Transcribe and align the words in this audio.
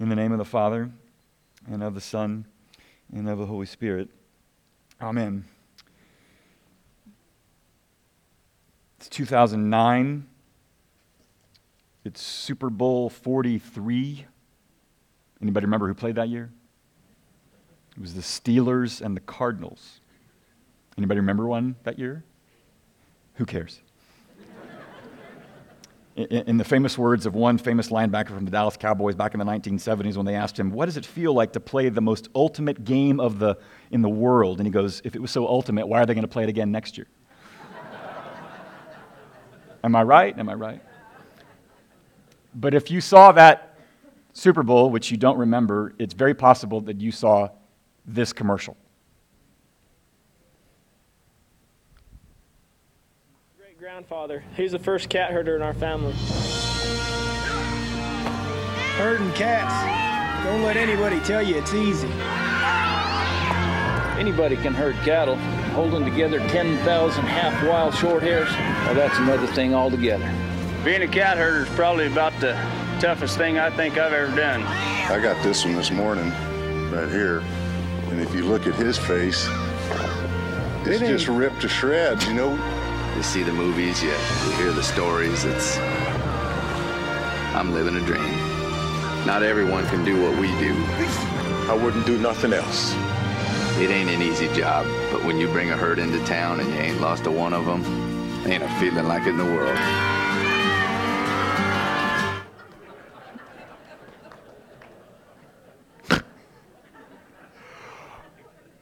In 0.00 0.08
the 0.08 0.16
name 0.16 0.32
of 0.32 0.38
the 0.38 0.44
Father, 0.44 0.90
and 1.70 1.82
of 1.82 1.94
the 1.94 2.00
Son, 2.00 2.46
and 3.12 3.28
of 3.28 3.38
the 3.38 3.46
Holy 3.46 3.66
Spirit. 3.66 4.08
Amen. 5.00 5.44
It's 8.98 9.08
2009. 9.08 10.26
It's 12.04 12.20
Super 12.20 12.70
Bowl 12.70 13.08
43. 13.08 14.26
Anybody 15.40 15.66
remember 15.66 15.86
who 15.86 15.94
played 15.94 16.16
that 16.16 16.28
year? 16.28 16.50
It 17.96 18.00
was 18.00 18.14
the 18.14 18.20
Steelers 18.20 19.00
and 19.00 19.16
the 19.16 19.20
Cardinals. 19.20 20.00
Anybody 20.98 21.20
remember 21.20 21.46
one 21.46 21.76
that 21.84 21.98
year? 21.98 22.24
Who 23.34 23.44
cares? 23.44 23.80
In, 26.16 26.56
the 26.56 26.64
famous 26.64 26.96
words 26.96 27.26
of 27.26 27.34
one 27.34 27.58
famous 27.58 27.88
linebacker 27.88 28.28
from 28.28 28.44
the 28.44 28.50
Dallas 28.50 28.76
Cowboys 28.76 29.16
back 29.16 29.34
in 29.34 29.40
the 29.40 29.44
1970s 29.44 30.16
when 30.16 30.24
they 30.24 30.36
asked 30.36 30.58
him, 30.58 30.70
What 30.70 30.86
does 30.86 30.96
it 30.96 31.04
feel 31.04 31.32
like 31.32 31.52
to 31.54 31.60
play 31.60 31.88
the 31.88 32.00
most 32.00 32.28
ultimate 32.34 32.84
game 32.84 33.18
of 33.18 33.38
the, 33.38 33.56
in 33.90 34.00
the 34.00 34.08
world? 34.08 34.60
And 34.60 34.66
he 34.66 34.70
goes, 34.70 35.02
If 35.04 35.16
it 35.16 35.22
was 35.22 35.32
so 35.32 35.46
ultimate, 35.46 35.86
why 35.86 36.00
are 36.00 36.06
they 36.06 36.14
going 36.14 36.22
to 36.22 36.28
play 36.28 36.44
it 36.44 36.48
again 36.48 36.70
next 36.70 36.96
year? 36.96 37.08
Am 39.84 39.96
I 39.96 40.02
right? 40.04 40.38
Am 40.38 40.48
I 40.48 40.54
right? 40.54 40.80
But 42.54 42.74
if 42.74 42.90
you 42.90 43.00
saw 43.00 43.32
that 43.32 43.76
Super 44.32 44.62
Bowl, 44.62 44.90
which 44.90 45.10
you 45.10 45.16
don't 45.16 45.38
remember, 45.38 45.94
it's 45.98 46.14
very 46.14 46.34
possible 46.34 46.80
that 46.82 47.00
you 47.00 47.10
saw 47.10 47.48
this 48.06 48.32
commercial. 48.32 48.76
Great 53.58 53.78
grandfather. 53.94 54.42
He's 54.56 54.72
the 54.72 54.78
first 54.80 55.08
cat 55.08 55.30
herder 55.30 55.54
in 55.54 55.62
our 55.62 55.72
family. 55.72 56.12
Herding 58.96 59.32
cats. 59.34 60.44
Don't 60.44 60.64
let 60.64 60.76
anybody 60.76 61.20
tell 61.20 61.40
you 61.40 61.54
it's 61.54 61.72
easy. 61.72 62.08
Anybody 64.18 64.56
can 64.56 64.74
herd 64.74 64.96
cattle. 65.04 65.36
Holding 65.76 66.04
together 66.04 66.40
10,000 66.48 67.24
half 67.24 67.68
wild 67.68 67.94
short 67.94 68.24
hairs, 68.24 68.50
well, 68.50 68.96
that's 68.96 69.16
another 69.18 69.46
thing 69.46 69.74
altogether. 69.74 70.28
Being 70.84 71.02
a 71.02 71.08
cat 71.08 71.36
herder 71.38 71.62
is 71.62 71.68
probably 71.76 72.08
about 72.08 72.32
the 72.40 72.54
toughest 73.00 73.38
thing 73.38 73.60
I 73.60 73.70
think 73.70 73.96
I've 73.96 74.12
ever 74.12 74.34
done. 74.34 74.64
I 74.64 75.20
got 75.22 75.40
this 75.44 75.64
one 75.64 75.76
this 75.76 75.92
morning, 75.92 76.30
right 76.90 77.08
here. 77.08 77.44
And 78.10 78.20
if 78.20 78.34
you 78.34 78.44
look 78.44 78.66
at 78.66 78.74
his 78.74 78.98
face, 78.98 79.46
it's 80.80 81.00
It 81.00 81.06
just 81.06 81.28
ripped 81.28 81.60
to 81.60 81.68
shreds, 81.68 82.26
you 82.26 82.34
know? 82.34 82.73
You 83.16 83.22
see 83.22 83.42
the 83.42 83.52
movies, 83.52 84.02
you, 84.02 84.10
you 84.10 84.50
hear 84.56 84.72
the 84.72 84.82
stories. 84.82 85.44
It's. 85.44 85.78
I'm 87.54 87.72
living 87.72 87.94
a 87.96 88.04
dream. 88.04 88.34
Not 89.24 89.42
everyone 89.42 89.86
can 89.86 90.04
do 90.04 90.20
what 90.20 90.38
we 90.38 90.48
do. 90.58 90.74
I 91.70 91.78
wouldn't 91.80 92.06
do 92.06 92.18
nothing 92.18 92.52
else. 92.52 92.92
It 93.78 93.90
ain't 93.90 94.10
an 94.10 94.20
easy 94.20 94.48
job, 94.52 94.84
but 95.12 95.24
when 95.24 95.38
you 95.38 95.48
bring 95.48 95.70
a 95.70 95.76
herd 95.76 95.98
into 95.98 96.22
town 96.26 96.58
and 96.58 96.68
you 96.68 96.74
ain't 96.74 97.00
lost 97.00 97.26
a 97.26 97.30
one 97.30 97.52
of 97.52 97.64
them, 97.64 97.84
ain't 98.46 98.62
a 98.62 98.68
feeling 98.80 99.06
like 99.06 99.22
it 99.22 99.30
in 99.30 99.38
the 99.38 99.44
world. 99.44 99.78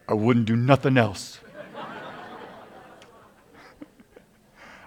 I 0.08 0.14
wouldn't 0.14 0.46
do 0.46 0.56
nothing 0.56 0.96
else. 0.96 1.41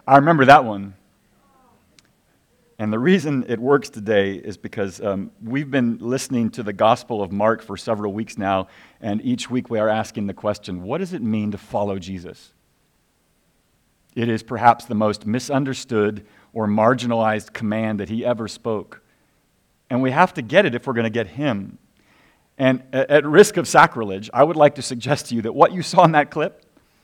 I 0.08 0.17
remember 0.17 0.45
that 0.45 0.64
one. 0.64 0.94
And 2.78 2.94
the 2.94 3.00
reason 3.00 3.45
it 3.48 3.58
works 3.58 3.89
today 3.89 4.36
is 4.36 4.56
because 4.56 5.02
um, 5.02 5.31
we've 5.42 5.72
been 5.72 5.97
listening 6.00 6.52
to 6.52 6.64
the 6.64 6.73
Gospel 6.73 7.23
of 7.23 7.31
Mark 7.31 7.64
for 7.64 7.75
several 7.75 8.14
weeks 8.14 8.38
now, 8.38 8.67
and 9.02 9.23
each 9.23 9.50
week 9.50 9.70
we 9.70 9.80
are 9.80 9.89
asking 9.89 10.28
the 10.28 10.34
question 10.34 10.84
what 10.84 11.00
does 11.00 11.14
it 11.14 11.23
mean 11.23 11.52
to 11.52 11.58
follow 11.58 11.97
Jesus? 11.97 12.53
It 14.13 14.29
is 14.29 14.44
perhaps 14.44 14.85
the 14.85 14.96
most 14.96 15.25
misunderstood 15.25 16.25
or 16.53 16.68
marginalized 16.68 17.53
command 17.53 18.00
that 18.00 18.09
he 18.09 18.24
ever 18.24 18.47
spoke. 18.47 19.02
And 19.90 20.03
we 20.03 20.12
have 20.12 20.34
to 20.35 20.41
get 20.41 20.66
it 20.66 20.75
if 20.75 20.85
we're 20.85 20.94
going 20.94 21.06
to 21.06 21.09
get 21.09 21.28
him. 21.28 21.79
And 22.58 22.84
at 22.94 23.25
risk 23.25 23.58
of 23.58 23.68
sacrilege, 23.68 24.29
I 24.34 24.44
would 24.44 24.56
like 24.56 24.75
to 24.75 24.81
suggest 24.81 25.28
to 25.28 25.35
you 25.35 25.41
that 25.41 25.53
what 25.53 25.74
you 25.74 25.81
saw 25.81 26.06
in 26.06 26.12
that 26.12 26.29
clip, 26.29 26.63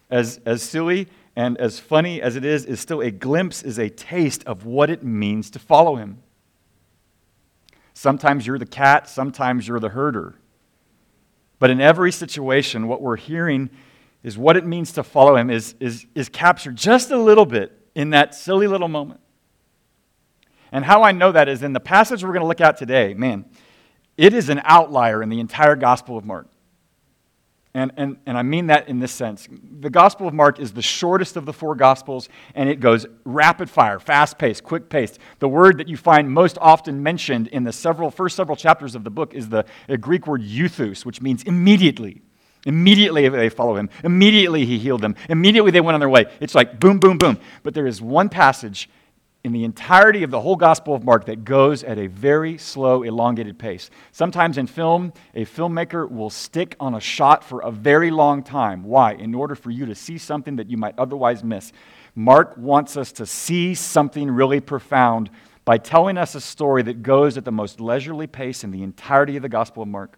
as, 0.09 0.39
as 0.45 0.61
silly 0.61 1.07
and 1.35 1.57
as 1.57 1.79
funny 1.79 2.21
as 2.21 2.35
it 2.35 2.43
is, 2.43 2.65
is 2.65 2.79
still 2.79 3.01
a 3.01 3.11
glimpse, 3.11 3.63
is 3.63 3.79
a 3.79 3.89
taste 3.89 4.43
of 4.45 4.65
what 4.65 4.89
it 4.89 5.03
means 5.03 5.49
to 5.51 5.59
follow 5.59 5.95
him. 5.95 6.21
Sometimes 7.93 8.45
you're 8.45 8.57
the 8.57 8.65
cat, 8.65 9.09
sometimes 9.09 9.67
you're 9.67 9.79
the 9.79 9.89
herder. 9.89 10.35
But 11.59 11.69
in 11.69 11.79
every 11.79 12.11
situation, 12.11 12.87
what 12.87 13.01
we're 13.01 13.17
hearing 13.17 13.69
is 14.23 14.37
what 14.37 14.57
it 14.57 14.65
means 14.65 14.91
to 14.93 15.03
follow 15.03 15.35
him 15.35 15.49
is, 15.49 15.75
is, 15.79 16.05
is 16.15 16.27
captured 16.27 16.75
just 16.75 17.11
a 17.11 17.17
little 17.17 17.45
bit 17.45 17.71
in 17.95 18.11
that 18.11 18.35
silly 18.35 18.67
little 18.67 18.87
moment. 18.87 19.19
And 20.71 20.85
how 20.85 21.03
I 21.03 21.11
know 21.11 21.31
that 21.31 21.49
is 21.49 21.63
in 21.63 21.73
the 21.73 21.79
passage 21.79 22.23
we're 22.23 22.29
going 22.29 22.41
to 22.41 22.47
look 22.47 22.61
at 22.61 22.77
today, 22.77 23.13
man, 23.13 23.45
it 24.17 24.33
is 24.33 24.49
an 24.49 24.61
outlier 24.63 25.21
in 25.21 25.29
the 25.29 25.39
entire 25.39 25.75
Gospel 25.75 26.17
of 26.17 26.25
Mark. 26.25 26.47
And, 27.73 27.91
and, 27.95 28.17
and 28.25 28.37
I 28.37 28.43
mean 28.43 28.67
that 28.67 28.89
in 28.89 28.99
this 28.99 29.13
sense. 29.13 29.47
The 29.79 29.89
Gospel 29.89 30.27
of 30.27 30.33
Mark 30.33 30.59
is 30.59 30.73
the 30.73 30.81
shortest 30.81 31.37
of 31.37 31.45
the 31.45 31.53
four 31.53 31.73
Gospels, 31.73 32.27
and 32.53 32.67
it 32.67 32.81
goes 32.81 33.05
rapid 33.23 33.69
fire, 33.69 33.97
fast 33.97 34.37
paced, 34.37 34.63
quick 34.63 34.89
paced. 34.89 35.19
The 35.39 35.47
word 35.47 35.77
that 35.77 35.87
you 35.87 35.95
find 35.95 36.29
most 36.29 36.57
often 36.59 37.01
mentioned 37.01 37.47
in 37.47 37.63
the 37.63 37.71
several, 37.71 38.11
first 38.11 38.35
several 38.35 38.57
chapters 38.57 38.93
of 38.93 39.05
the 39.05 39.09
book 39.09 39.33
is 39.33 39.47
the 39.47 39.65
uh, 39.87 39.95
Greek 39.95 40.27
word 40.27 40.41
euthus, 40.41 41.05
which 41.05 41.21
means 41.21 41.43
immediately. 41.43 42.21
Immediately 42.65 43.27
they 43.29 43.49
follow 43.49 43.75
him. 43.75 43.89
Immediately 44.03 44.65
he 44.65 44.77
healed 44.77 45.01
them. 45.01 45.15
Immediately 45.29 45.71
they 45.71 45.81
went 45.81 45.93
on 45.93 45.99
their 45.99 46.09
way. 46.09 46.25
It's 46.41 46.53
like 46.53 46.79
boom, 46.79 46.99
boom, 46.99 47.17
boom. 47.17 47.39
But 47.63 47.73
there 47.73 47.87
is 47.87 48.01
one 48.01 48.27
passage 48.27 48.89
in 49.43 49.53
the 49.53 49.63
entirety 49.63 50.21
of 50.21 50.29
the 50.29 50.39
whole 50.39 50.55
Gospel 50.55 50.93
of 50.93 51.03
Mark 51.03 51.25
that 51.25 51.43
goes 51.43 51.83
at 51.83 51.97
a 51.97 52.07
very 52.07 52.57
slow, 52.57 53.01
elongated 53.01 53.57
pace. 53.57 53.89
Sometimes 54.11 54.57
in 54.57 54.67
film, 54.67 55.13
a 55.33 55.45
filmmaker 55.45 56.09
will 56.09 56.29
stick 56.29 56.75
on 56.79 56.93
a 56.93 56.99
shot 56.99 57.43
for 57.43 57.61
a 57.61 57.71
very 57.71 58.11
long 58.11 58.43
time. 58.43 58.83
Why? 58.83 59.13
In 59.13 59.33
order 59.33 59.55
for 59.55 59.71
you 59.71 59.87
to 59.87 59.95
see 59.95 60.19
something 60.19 60.57
that 60.57 60.69
you 60.69 60.77
might 60.77 60.97
otherwise 60.99 61.43
miss. 61.43 61.71
Mark 62.13 62.55
wants 62.55 62.97
us 62.97 63.11
to 63.13 63.25
see 63.25 63.73
something 63.73 64.29
really 64.29 64.59
profound 64.59 65.31
by 65.65 65.77
telling 65.77 66.17
us 66.17 66.35
a 66.35 66.41
story 66.41 66.83
that 66.83 67.01
goes 67.01 67.37
at 67.37 67.45
the 67.45 67.51
most 67.51 67.79
leisurely 67.79 68.27
pace 68.27 68.63
in 68.63 68.71
the 68.71 68.83
entirety 68.83 69.37
of 69.37 69.41
the 69.41 69.49
Gospel 69.49 69.83
of 69.83 69.89
Mark. 69.89 70.17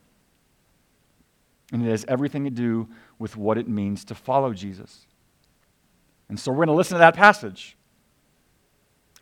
And 1.71 1.85
it 1.85 1.89
has 1.89 2.03
everything 2.09 2.43
to 2.43 2.49
do 2.49 2.89
with 3.19 3.37
what 3.37 3.57
it 3.57 3.69
means 3.69 4.03
to 4.05 4.15
follow 4.15 4.53
Jesus. 4.53 5.07
And 6.27 6.37
so 6.39 6.51
we're 6.51 6.65
going 6.65 6.67
to 6.67 6.73
listen 6.73 6.95
to 6.95 6.99
that 6.99 7.15
passage. 7.15 7.77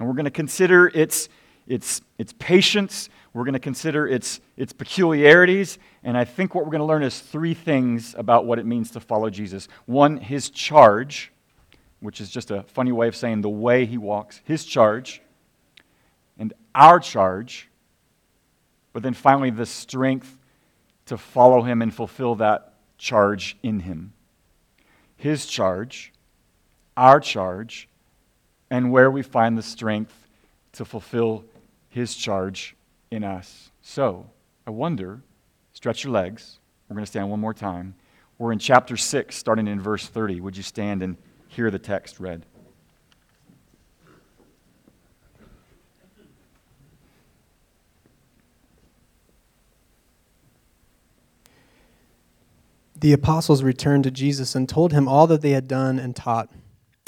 And 0.02 0.08
we're 0.08 0.16
going 0.16 0.26
to 0.26 0.32
consider 0.32 0.88
its, 0.88 1.30
its, 1.68 2.02
its 2.18 2.34
patience. 2.40 3.08
We're 3.36 3.44
going 3.44 3.54
to 3.54 3.60
consider 3.60 4.08
its, 4.08 4.42
its 4.58 4.74
peculiarities. 4.74 5.78
And 6.04 6.18
I 6.18 6.26
think 6.26 6.56
what 6.56 6.66
we're 6.66 6.72
going 6.72 6.80
to 6.80 6.86
learn 6.86 7.04
is 7.04 7.20
three 7.20 7.54
things 7.54 8.16
about 8.18 8.48
what 8.48 8.58
it 8.58 8.66
means 8.66 8.90
to 8.92 9.00
follow 9.00 9.30
Jesus. 9.30 9.68
One, 9.86 10.18
his 10.18 10.50
charge, 10.50 11.32
which 12.00 12.20
is 12.20 12.32
just 12.32 12.50
a 12.50 12.64
funny 12.64 12.92
way 12.92 13.10
of 13.10 13.16
saying 13.16 13.42
the 13.42 13.50
way 13.50 13.86
he 13.86 14.00
walks, 14.00 14.42
his 14.44 14.66
charge, 14.66 15.22
and 16.36 16.52
our 16.74 17.00
charge. 17.00 17.70
But 18.94 19.04
then 19.04 19.14
finally, 19.14 19.52
the 19.52 19.68
strength 19.68 20.36
to 21.06 21.16
follow 21.16 21.62
him 21.62 21.84
and 21.84 21.94
fulfill 21.94 22.34
that 22.38 22.74
charge 22.98 23.56
in 23.62 23.82
him. 23.82 24.14
His 25.16 25.46
charge, 25.46 26.12
our 26.98 27.20
charge, 27.20 27.88
and 28.72 28.90
where 28.90 29.12
we 29.12 29.22
find 29.22 29.58
the 29.58 29.62
strength 29.62 30.28
to 30.72 30.86
fulfill 30.86 31.44
his 31.90 32.16
charge 32.16 32.76
in 33.12 33.24
us. 33.24 33.70
So, 33.82 34.30
I 34.66 34.72
wonder, 34.72 35.22
stretch 35.74 36.06
your 36.06 36.14
legs. 36.14 36.58
We're 36.88 36.96
going 36.96 37.04
to 37.04 37.10
stand 37.10 37.30
one 37.30 37.42
more 37.42 37.54
time. 37.54 37.96
We're 38.38 38.54
in 38.54 38.60
chapter 38.60 38.96
6, 38.96 39.36
starting 39.36 39.68
in 39.68 39.80
verse 39.82 40.08
30. 40.08 40.40
Would 40.40 40.56
you 40.56 40.64
stand 40.64 41.04
and 41.04 41.18
hear 41.50 41.70
the 41.70 41.80
text 41.80 42.20
read? 42.20 42.46
The 52.96 53.12
apostles 53.14 53.64
returned 53.64 54.06
to 54.06 54.12
Jesus 54.12 54.56
and 54.56 54.70
told 54.70 54.94
him 54.94 55.08
all 55.08 55.28
that 55.28 55.42
they 55.42 55.52
had 55.52 55.68
done 55.68 56.00
and 56.00 56.16
taught. 56.16 56.50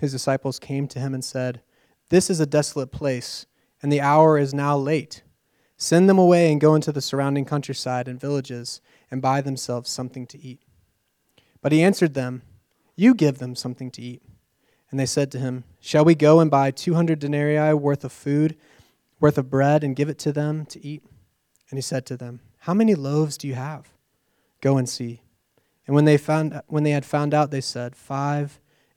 his 0.00 0.12
disciples 0.12 0.58
came 0.58 0.88
to 0.88 0.98
him 0.98 1.14
and 1.14 1.24
said, 1.24 1.60
This 2.08 2.30
is 2.30 2.40
a 2.40 2.46
desolate 2.46 2.90
place, 2.90 3.46
and 3.82 3.92
the 3.92 4.00
hour 4.00 4.38
is 4.38 4.54
now 4.54 4.76
late. 4.76 5.22
Send 5.76 6.08
them 6.08 6.18
away 6.18 6.50
and 6.50 6.60
go 6.60 6.74
into 6.74 6.92
the 6.92 7.00
surrounding 7.00 7.44
countryside 7.44 8.08
and 8.08 8.20
villages 8.20 8.80
and 9.10 9.22
buy 9.22 9.40
themselves 9.40 9.90
something 9.90 10.26
to 10.26 10.42
eat. 10.42 10.60
But 11.62 11.72
he 11.72 11.82
answered 11.82 12.14
them, 12.14 12.42
You 12.96 13.14
give 13.14 13.38
them 13.38 13.54
something 13.54 13.90
to 13.92 14.02
eat. 14.02 14.22
And 14.90 14.98
they 14.98 15.06
said 15.06 15.30
to 15.32 15.38
him, 15.38 15.64
Shall 15.80 16.04
we 16.04 16.14
go 16.14 16.40
and 16.40 16.50
buy 16.50 16.70
200 16.70 17.18
denarii 17.18 17.74
worth 17.74 18.04
of 18.04 18.12
food, 18.12 18.56
worth 19.20 19.38
of 19.38 19.50
bread, 19.50 19.84
and 19.84 19.96
give 19.96 20.08
it 20.08 20.18
to 20.20 20.32
them 20.32 20.66
to 20.66 20.84
eat? 20.84 21.02
And 21.70 21.76
he 21.76 21.82
said 21.82 22.06
to 22.06 22.16
them, 22.16 22.40
How 22.60 22.74
many 22.74 22.94
loaves 22.94 23.38
do 23.38 23.46
you 23.46 23.54
have? 23.54 23.90
Go 24.60 24.76
and 24.76 24.88
see. 24.88 25.22
And 25.86 25.94
when 25.94 26.04
they, 26.04 26.16
found, 26.16 26.60
when 26.66 26.82
they 26.82 26.90
had 26.90 27.04
found 27.04 27.34
out, 27.34 27.50
they 27.50 27.60
said, 27.60 27.96
Five 27.96 28.60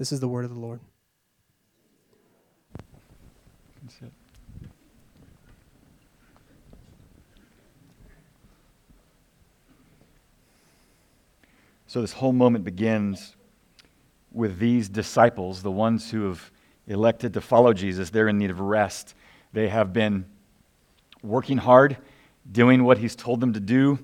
This 0.00 0.12
is 0.12 0.20
the 0.20 0.28
word 0.28 0.46
of 0.46 0.54
the 0.54 0.58
Lord. 0.58 0.80
So 11.86 12.00
this 12.00 12.14
whole 12.14 12.32
moment 12.32 12.64
begins 12.64 13.36
with 14.32 14.58
these 14.58 14.88
disciples, 14.88 15.62
the 15.62 15.70
ones 15.70 16.10
who 16.10 16.28
have 16.28 16.50
elected 16.86 17.34
to 17.34 17.42
follow 17.42 17.74
Jesus. 17.74 18.08
They're 18.08 18.28
in 18.28 18.38
need 18.38 18.50
of 18.50 18.58
rest. 18.58 19.14
They 19.52 19.68
have 19.68 19.92
been 19.92 20.24
working 21.22 21.58
hard 21.58 21.98
doing 22.50 22.84
what 22.84 22.96
he's 22.96 23.14
told 23.14 23.40
them 23.40 23.52
to 23.52 23.60
do, 23.60 23.98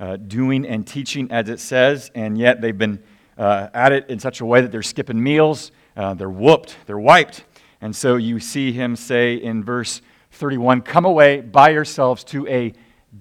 uh, 0.00 0.16
doing 0.16 0.66
and 0.66 0.84
teaching 0.84 1.30
as 1.30 1.48
it 1.48 1.60
says, 1.60 2.10
and 2.16 2.36
yet 2.36 2.60
they've 2.60 2.76
been 2.76 3.00
uh, 3.38 3.68
at 3.74 3.92
it 3.92 4.08
in 4.08 4.18
such 4.18 4.40
a 4.40 4.46
way 4.46 4.60
that 4.60 4.72
they're 4.72 4.82
skipping 4.82 5.22
meals, 5.22 5.70
uh, 5.96 6.14
they're 6.14 6.30
whooped, 6.30 6.76
they're 6.86 6.98
wiped. 6.98 7.44
And 7.80 7.94
so 7.94 8.16
you 8.16 8.40
see 8.40 8.72
him 8.72 8.96
say 8.96 9.34
in 9.34 9.62
verse 9.62 10.00
31 10.32 10.82
Come 10.82 11.04
away 11.04 11.40
by 11.40 11.70
yourselves 11.70 12.24
to 12.24 12.46
a 12.48 12.72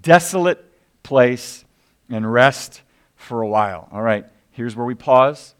desolate 0.01 0.63
place 1.03 1.65
and 2.09 2.31
rest 2.31 2.81
for 3.15 3.41
a 3.41 3.47
while. 3.47 3.87
All 3.91 4.01
right, 4.01 4.25
here's 4.51 4.75
where 4.75 4.85
we 4.85 4.95
pause 4.95 5.55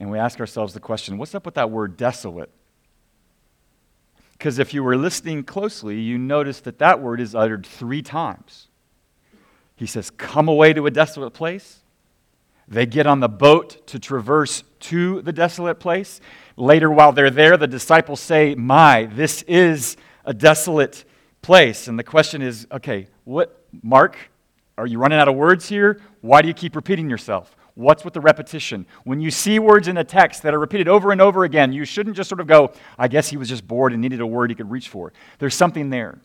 and 0.00 0.10
we 0.10 0.18
ask 0.18 0.40
ourselves 0.40 0.74
the 0.74 0.80
question 0.80 1.18
what's 1.18 1.34
up 1.34 1.46
with 1.46 1.54
that 1.54 1.70
word 1.70 1.96
desolate? 1.96 2.50
Because 4.32 4.58
if 4.58 4.74
you 4.74 4.82
were 4.82 4.96
listening 4.96 5.44
closely, 5.44 6.00
you 6.00 6.18
notice 6.18 6.60
that 6.60 6.78
that 6.78 7.00
word 7.00 7.20
is 7.20 7.34
uttered 7.34 7.64
three 7.64 8.02
times. 8.02 8.68
He 9.76 9.86
says, 9.86 10.10
Come 10.10 10.48
away 10.48 10.72
to 10.72 10.86
a 10.86 10.90
desolate 10.90 11.32
place. 11.32 11.83
They 12.66 12.86
get 12.86 13.06
on 13.06 13.20
the 13.20 13.28
boat 13.28 13.86
to 13.88 13.98
traverse 13.98 14.64
to 14.80 15.22
the 15.22 15.32
desolate 15.32 15.80
place. 15.80 16.20
Later, 16.56 16.90
while 16.90 17.12
they're 17.12 17.30
there, 17.30 17.56
the 17.56 17.66
disciples 17.66 18.20
say, 18.20 18.54
My, 18.54 19.04
this 19.04 19.42
is 19.42 19.96
a 20.24 20.32
desolate 20.32 21.04
place. 21.42 21.88
And 21.88 21.98
the 21.98 22.04
question 22.04 22.42
is, 22.42 22.66
okay, 22.72 23.06
what, 23.24 23.64
Mark, 23.82 24.16
are 24.78 24.86
you 24.86 24.98
running 24.98 25.18
out 25.18 25.28
of 25.28 25.36
words 25.36 25.68
here? 25.68 26.00
Why 26.22 26.42
do 26.42 26.48
you 26.48 26.54
keep 26.54 26.74
repeating 26.74 27.08
yourself? 27.08 27.54
What's 27.74 28.04
with 28.04 28.14
the 28.14 28.20
repetition? 28.20 28.86
When 29.04 29.20
you 29.20 29.30
see 29.30 29.58
words 29.58 29.88
in 29.88 29.96
a 29.98 30.04
text 30.04 30.42
that 30.42 30.54
are 30.54 30.58
repeated 30.58 30.88
over 30.88 31.12
and 31.12 31.20
over 31.20 31.44
again, 31.44 31.72
you 31.72 31.84
shouldn't 31.84 32.16
just 32.16 32.28
sort 32.28 32.40
of 32.40 32.46
go, 32.46 32.72
I 32.98 33.08
guess 33.08 33.28
he 33.28 33.36
was 33.36 33.48
just 33.48 33.66
bored 33.66 33.92
and 33.92 34.00
needed 34.00 34.20
a 34.20 34.26
word 34.26 34.50
he 34.50 34.56
could 34.56 34.70
reach 34.70 34.88
for. 34.88 35.12
There's 35.38 35.54
something 35.54 35.90
there. 35.90 36.18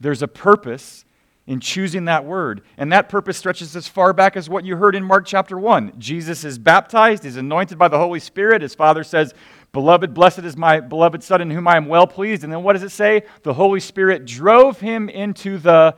There's 0.00 0.22
a 0.22 0.28
purpose 0.28 1.04
in 1.46 1.60
choosing 1.60 2.04
that 2.06 2.24
word. 2.24 2.62
And 2.76 2.92
that 2.92 3.08
purpose 3.08 3.36
stretches 3.36 3.74
as 3.74 3.88
far 3.88 4.12
back 4.12 4.36
as 4.36 4.48
what 4.48 4.64
you 4.64 4.76
heard 4.76 4.94
in 4.94 5.04
Mark 5.04 5.26
chapter 5.26 5.58
1. 5.58 5.94
Jesus 5.98 6.44
is 6.44 6.58
baptized, 6.58 7.24
he's 7.24 7.36
anointed 7.36 7.78
by 7.78 7.88
the 7.88 7.98
Holy 7.98 8.20
Spirit. 8.20 8.62
His 8.62 8.74
father 8.74 9.04
says, 9.04 9.34
Beloved, 9.72 10.12
blessed 10.12 10.40
is 10.40 10.56
my 10.56 10.80
beloved 10.80 11.22
Son 11.22 11.40
in 11.40 11.50
whom 11.50 11.66
I 11.66 11.76
am 11.76 11.86
well 11.86 12.06
pleased. 12.06 12.44
And 12.44 12.52
then 12.52 12.62
what 12.62 12.74
does 12.74 12.82
it 12.82 12.90
say? 12.90 13.22
The 13.42 13.54
Holy 13.54 13.80
Spirit 13.80 14.26
drove 14.26 14.80
him 14.80 15.08
into 15.08 15.58
the 15.58 15.96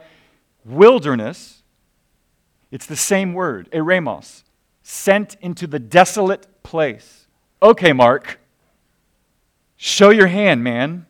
wilderness 0.64 1.64
it's 2.74 2.86
the 2.86 2.96
same 2.96 3.34
word, 3.34 3.70
eremos, 3.70 4.42
sent 4.82 5.36
into 5.40 5.68
the 5.68 5.78
desolate 5.78 6.48
place. 6.64 7.28
Okay, 7.62 7.92
Mark, 7.92 8.40
show 9.76 10.10
your 10.10 10.26
hand, 10.26 10.64
man. 10.64 11.06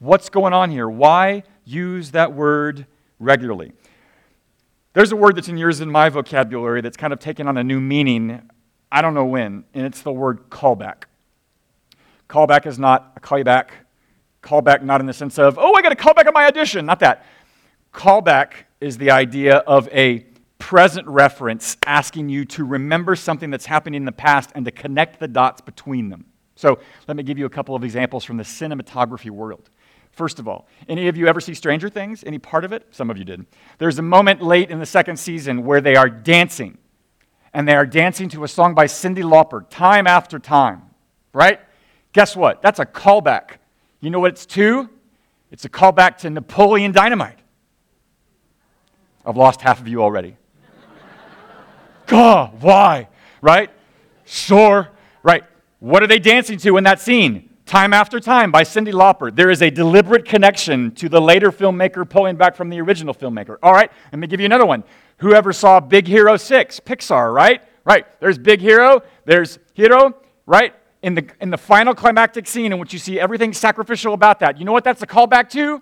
What's 0.00 0.28
going 0.28 0.52
on 0.52 0.70
here? 0.70 0.86
Why 0.86 1.44
use 1.64 2.10
that 2.10 2.34
word 2.34 2.84
regularly? 3.20 3.72
There's 4.92 5.12
a 5.12 5.16
word 5.16 5.36
that's 5.36 5.48
in 5.48 5.56
yours 5.56 5.80
in 5.80 5.88
my 5.88 6.08
vocabulary 6.08 6.80
that's 6.80 6.96
kind 6.96 7.12
of 7.12 7.20
taken 7.20 7.46
on 7.46 7.56
a 7.56 7.62
new 7.62 7.80
meaning. 7.80 8.50
I 8.90 9.02
don't 9.02 9.14
know 9.14 9.24
when, 9.24 9.64
and 9.72 9.86
it's 9.86 10.02
the 10.02 10.12
word 10.12 10.50
callback. 10.50 11.04
Callback 12.28 12.66
is 12.66 12.78
not 12.78 13.12
a 13.16 13.20
call 13.20 13.38
you 13.38 13.44
back. 13.44 13.72
Callback 14.42 14.82
not 14.82 15.00
in 15.00 15.06
the 15.06 15.12
sense 15.12 15.38
of, 15.38 15.58
oh, 15.58 15.74
I 15.74 15.82
got 15.82 15.92
a 15.92 15.96
callback 15.96 16.26
on 16.26 16.32
my 16.32 16.46
audition. 16.46 16.86
Not 16.86 16.98
that. 17.00 17.24
Callback 17.92 18.52
is 18.80 18.98
the 18.98 19.10
idea 19.10 19.58
of 19.58 19.88
a 19.88 20.26
present 20.58 21.06
reference 21.06 21.76
asking 21.86 22.28
you 22.28 22.44
to 22.44 22.64
remember 22.64 23.16
something 23.16 23.50
that's 23.50 23.66
happened 23.66 23.96
in 23.96 24.04
the 24.04 24.12
past 24.12 24.50
and 24.54 24.64
to 24.64 24.70
connect 24.70 25.20
the 25.20 25.28
dots 25.28 25.60
between 25.60 26.08
them. 26.08 26.24
So 26.54 26.78
let 27.08 27.16
me 27.16 27.22
give 27.22 27.38
you 27.38 27.46
a 27.46 27.50
couple 27.50 27.74
of 27.74 27.84
examples 27.84 28.24
from 28.24 28.36
the 28.36 28.42
cinematography 28.44 29.30
world. 29.30 29.70
First 30.20 30.38
of 30.38 30.46
all, 30.46 30.68
any 30.86 31.08
of 31.08 31.16
you 31.16 31.28
ever 31.28 31.40
see 31.40 31.54
Stranger 31.54 31.88
Things? 31.88 32.24
Any 32.26 32.38
part 32.38 32.66
of 32.66 32.74
it? 32.74 32.86
Some 32.90 33.08
of 33.08 33.16
you 33.16 33.24
did. 33.24 33.46
There's 33.78 33.98
a 33.98 34.02
moment 34.02 34.42
late 34.42 34.70
in 34.70 34.78
the 34.78 34.84
second 34.84 35.16
season 35.16 35.64
where 35.64 35.80
they 35.80 35.96
are 35.96 36.10
dancing, 36.10 36.76
and 37.54 37.66
they 37.66 37.72
are 37.72 37.86
dancing 37.86 38.28
to 38.28 38.44
a 38.44 38.48
song 38.48 38.74
by 38.74 38.84
Cyndi 38.84 39.22
Lauper 39.22 39.64
time 39.70 40.06
after 40.06 40.38
time, 40.38 40.82
right? 41.32 41.58
Guess 42.12 42.36
what? 42.36 42.60
That's 42.60 42.78
a 42.78 42.84
callback. 42.84 43.60
You 44.00 44.10
know 44.10 44.20
what 44.20 44.32
it's 44.32 44.44
to? 44.44 44.90
It's 45.50 45.64
a 45.64 45.70
callback 45.70 46.18
to 46.18 46.28
Napoleon 46.28 46.92
Dynamite. 46.92 47.38
I've 49.24 49.38
lost 49.38 49.62
half 49.62 49.80
of 49.80 49.88
you 49.88 50.02
already. 50.02 50.36
God, 52.06 52.60
why? 52.60 53.08
Right? 53.40 53.70
Sure. 54.26 54.90
Right. 55.22 55.44
What 55.78 56.02
are 56.02 56.06
they 56.06 56.18
dancing 56.18 56.58
to 56.58 56.76
in 56.76 56.84
that 56.84 57.00
scene? 57.00 57.49
Time 57.70 57.92
After 57.92 58.18
Time 58.18 58.50
by 58.50 58.64
Cyndi 58.64 58.92
Lauper. 58.92 59.32
There 59.32 59.48
is 59.48 59.62
a 59.62 59.70
deliberate 59.70 60.24
connection 60.24 60.90
to 60.96 61.08
the 61.08 61.20
later 61.20 61.52
filmmaker 61.52 62.10
pulling 62.10 62.34
back 62.34 62.56
from 62.56 62.68
the 62.68 62.80
original 62.80 63.14
filmmaker. 63.14 63.58
All 63.62 63.72
right, 63.72 63.88
let 64.10 64.18
me 64.18 64.26
give 64.26 64.40
you 64.40 64.46
another 64.46 64.66
one. 64.66 64.82
Whoever 65.18 65.52
saw 65.52 65.78
Big 65.78 66.08
Hero 66.08 66.36
6, 66.36 66.80
Pixar, 66.80 67.32
right? 67.32 67.62
Right. 67.84 68.06
There's 68.18 68.38
Big 68.38 68.60
Hero, 68.60 69.02
there's 69.24 69.60
Hero, 69.74 70.16
right? 70.46 70.74
In 71.02 71.14
the, 71.14 71.24
in 71.40 71.50
the 71.50 71.56
final 71.56 71.94
climactic 71.94 72.48
scene 72.48 72.72
in 72.72 72.80
which 72.80 72.92
you 72.92 72.98
see 72.98 73.20
everything 73.20 73.52
sacrificial 73.52 74.14
about 74.14 74.40
that. 74.40 74.58
You 74.58 74.64
know 74.64 74.72
what 74.72 74.82
that's 74.82 75.02
a 75.02 75.06
callback 75.06 75.48
to? 75.50 75.80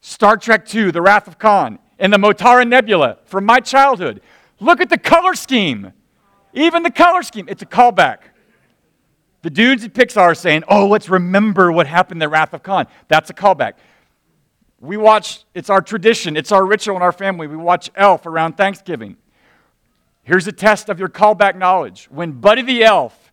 Star 0.00 0.38
Trek 0.38 0.74
II, 0.74 0.92
The 0.92 1.02
Wrath 1.02 1.28
of 1.28 1.38
Khan, 1.38 1.78
and 1.98 2.10
the 2.10 2.16
Mutara 2.16 2.66
Nebula 2.66 3.18
from 3.26 3.44
my 3.44 3.60
childhood. 3.60 4.22
Look 4.60 4.80
at 4.80 4.88
the 4.88 4.96
color 4.96 5.34
scheme. 5.34 5.92
Even 6.54 6.82
the 6.82 6.90
color 6.90 7.22
scheme, 7.22 7.50
it's 7.50 7.60
a 7.60 7.66
callback. 7.66 8.31
The 9.42 9.50
dudes 9.50 9.84
at 9.84 9.92
Pixar 9.92 10.20
are 10.20 10.34
saying, 10.34 10.62
oh, 10.68 10.86
let's 10.86 11.08
remember 11.08 11.72
what 11.72 11.86
happened 11.88 12.16
in 12.16 12.20
the 12.20 12.28
Wrath 12.28 12.54
of 12.54 12.62
Khan. 12.62 12.86
That's 13.08 13.28
a 13.28 13.34
callback. 13.34 13.74
We 14.80 14.96
watch, 14.96 15.44
it's 15.54 15.68
our 15.68 15.80
tradition, 15.80 16.36
it's 16.36 16.52
our 16.52 16.64
ritual 16.64 16.96
in 16.96 17.02
our 17.02 17.12
family. 17.12 17.46
We 17.46 17.56
watch 17.56 17.90
Elf 17.94 18.26
around 18.26 18.56
Thanksgiving. 18.56 19.16
Here's 20.24 20.46
a 20.46 20.52
test 20.52 20.88
of 20.88 21.00
your 21.00 21.08
callback 21.08 21.56
knowledge. 21.56 22.08
When 22.10 22.32
Buddy 22.32 22.62
the 22.62 22.84
Elf, 22.84 23.32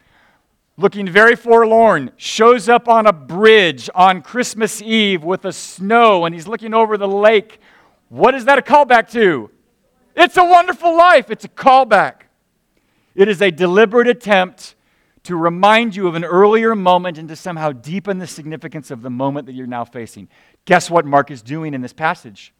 looking 0.77 1.07
very 1.07 1.35
forlorn, 1.35 2.11
shows 2.17 2.69
up 2.69 2.87
on 2.87 3.05
a 3.05 3.13
bridge 3.13 3.89
on 3.93 4.23
Christmas 4.23 4.81
Eve 4.81 5.23
with 5.23 5.43
the 5.43 5.51
snow 5.51 6.25
and 6.25 6.33
he's 6.33 6.47
looking 6.47 6.73
over 6.73 6.97
the 6.97 7.07
lake, 7.07 7.59
what 8.09 8.33
is 8.33 8.45
that 8.45 8.57
a 8.57 8.63
callback 8.63 9.11
to? 9.11 9.51
It's 10.15 10.37
a 10.37 10.43
wonderful 10.43 10.97
life. 10.97 11.29
It's 11.29 11.45
a 11.45 11.49
callback. 11.49 12.21
It 13.13 13.27
is 13.27 13.41
a 13.41 13.51
deliberate 13.51 14.07
attempt 14.07 14.75
to 15.29 15.35
remind 15.35 15.95
you 15.95 16.07
of 16.07 16.15
an 16.15 16.25
earlier 16.25 16.75
moment 16.75 17.17
and 17.17 17.29
to 17.29 17.35
somehow 17.35 17.71
deepen 17.71 18.19
the 18.19 18.27
significance 18.27 18.91
of 18.91 19.01
the 19.01 19.09
moment 19.09 19.45
that 19.45 19.53
you're 19.53 19.67
now 19.67 19.85
facing. 19.85 20.27
Guess 20.65 20.89
what 20.89 21.05
Mark 21.05 21.31
is 21.31 21.41
doing 21.41 21.73
in 21.73 21.81
this 21.81 21.93
passage? 21.93 22.53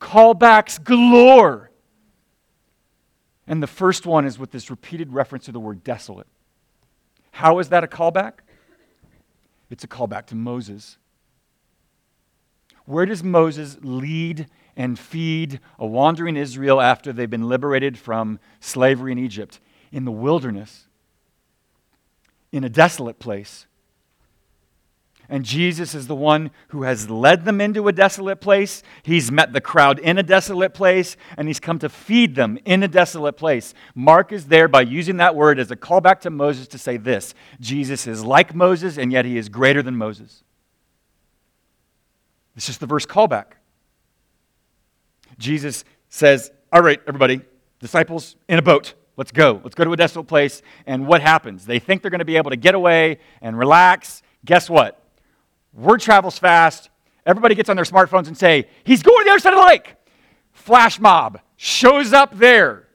callbacks 0.00 0.82
galore. 0.82 1.70
And 3.46 3.62
the 3.62 3.66
first 3.66 4.06
one 4.06 4.26
is 4.26 4.38
with 4.38 4.50
this 4.50 4.70
repeated 4.70 5.12
reference 5.12 5.46
to 5.46 5.52
the 5.52 5.60
word 5.60 5.82
desolate. 5.82 6.26
How 7.30 7.58
is 7.58 7.70
that 7.70 7.84
a 7.84 7.86
callback? 7.86 8.40
It's 9.70 9.84
a 9.84 9.88
callback 9.88 10.26
to 10.26 10.34
Moses. 10.34 10.98
Where 12.84 13.06
does 13.06 13.22
Moses 13.22 13.76
lead 13.82 14.46
and 14.76 14.98
feed 14.98 15.60
a 15.78 15.86
wandering 15.86 16.36
Israel 16.36 16.80
after 16.80 17.12
they've 17.12 17.28
been 17.28 17.48
liberated 17.48 17.98
from 17.98 18.38
slavery 18.60 19.12
in 19.12 19.18
Egypt? 19.18 19.60
In 19.92 20.04
the 20.04 20.12
wilderness, 20.12 20.87
in 22.52 22.64
a 22.64 22.68
desolate 22.68 23.18
place. 23.18 23.66
And 25.30 25.44
Jesus 25.44 25.94
is 25.94 26.06
the 26.06 26.14
one 26.14 26.50
who 26.68 26.84
has 26.84 27.10
led 27.10 27.44
them 27.44 27.60
into 27.60 27.86
a 27.86 27.92
desolate 27.92 28.40
place. 28.40 28.82
He's 29.02 29.30
met 29.30 29.52
the 29.52 29.60
crowd 29.60 29.98
in 29.98 30.16
a 30.16 30.22
desolate 30.22 30.72
place, 30.72 31.18
and 31.36 31.46
he's 31.46 31.60
come 31.60 31.78
to 31.80 31.90
feed 31.90 32.34
them 32.34 32.58
in 32.64 32.82
a 32.82 32.88
desolate 32.88 33.36
place. 33.36 33.74
Mark 33.94 34.32
is 34.32 34.46
there 34.46 34.68
by 34.68 34.80
using 34.80 35.18
that 35.18 35.36
word 35.36 35.58
as 35.58 35.70
a 35.70 35.76
callback 35.76 36.20
to 36.20 36.30
Moses 36.30 36.66
to 36.68 36.78
say 36.78 36.96
this 36.96 37.34
Jesus 37.60 38.06
is 38.06 38.24
like 38.24 38.54
Moses, 38.54 38.96
and 38.96 39.12
yet 39.12 39.26
he 39.26 39.36
is 39.36 39.50
greater 39.50 39.82
than 39.82 39.96
Moses. 39.96 40.42
It's 42.56 42.66
just 42.66 42.80
the 42.80 42.86
verse 42.86 43.04
callback. 43.04 43.52
Jesus 45.38 45.84
says, 46.08 46.50
All 46.72 46.80
right, 46.80 47.00
everybody, 47.06 47.42
disciples 47.80 48.36
in 48.48 48.58
a 48.58 48.62
boat. 48.62 48.94
Let's 49.18 49.32
go. 49.32 49.60
Let's 49.64 49.74
go 49.74 49.84
to 49.84 49.92
a 49.92 49.96
desolate 49.96 50.28
place. 50.28 50.62
And 50.86 51.08
what 51.08 51.20
happens? 51.20 51.66
They 51.66 51.80
think 51.80 52.02
they're 52.02 52.10
going 52.10 52.20
to 52.20 52.24
be 52.24 52.36
able 52.36 52.50
to 52.50 52.56
get 52.56 52.76
away 52.76 53.18
and 53.42 53.58
relax. 53.58 54.22
Guess 54.44 54.70
what? 54.70 55.02
Word 55.74 56.00
travels 56.00 56.38
fast. 56.38 56.88
Everybody 57.26 57.56
gets 57.56 57.68
on 57.68 57.74
their 57.74 57.84
smartphones 57.84 58.28
and 58.28 58.38
say, 58.38 58.68
He's 58.84 59.02
going 59.02 59.18
to 59.18 59.24
the 59.24 59.30
other 59.32 59.40
side 59.40 59.54
of 59.54 59.58
the 59.58 59.66
lake. 59.66 59.96
Flash 60.52 61.00
mob 61.00 61.40
shows 61.56 62.12
up 62.12 62.38
there. 62.38 62.86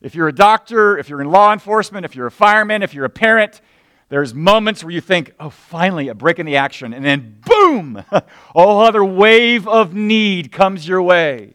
If 0.00 0.16
you're 0.16 0.28
a 0.28 0.34
doctor, 0.34 0.98
if 0.98 1.08
you're 1.08 1.20
in 1.20 1.30
law 1.30 1.52
enforcement, 1.52 2.04
if 2.04 2.16
you're 2.16 2.26
a 2.26 2.30
fireman, 2.32 2.82
if 2.82 2.94
you're 2.94 3.04
a 3.04 3.10
parent, 3.10 3.60
there's 4.08 4.34
moments 4.34 4.82
where 4.82 4.92
you 4.92 5.00
think, 5.00 5.34
oh, 5.38 5.50
finally, 5.50 6.08
a 6.08 6.14
break 6.14 6.40
in 6.40 6.46
the 6.46 6.56
action. 6.56 6.92
And 6.92 7.04
then, 7.04 7.40
boom, 7.46 8.02
a 8.10 8.24
whole 8.52 8.80
other 8.80 9.04
wave 9.04 9.68
of 9.68 9.94
need 9.94 10.50
comes 10.50 10.88
your 10.88 11.02
way. 11.02 11.54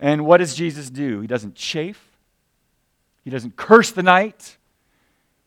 And 0.00 0.26
what 0.26 0.38
does 0.38 0.56
Jesus 0.56 0.90
do? 0.90 1.20
He 1.20 1.28
doesn't 1.28 1.54
chafe, 1.54 2.09
he 3.22 3.30
doesn't 3.30 3.56
curse 3.56 3.90
the 3.90 4.02
night. 4.02 4.56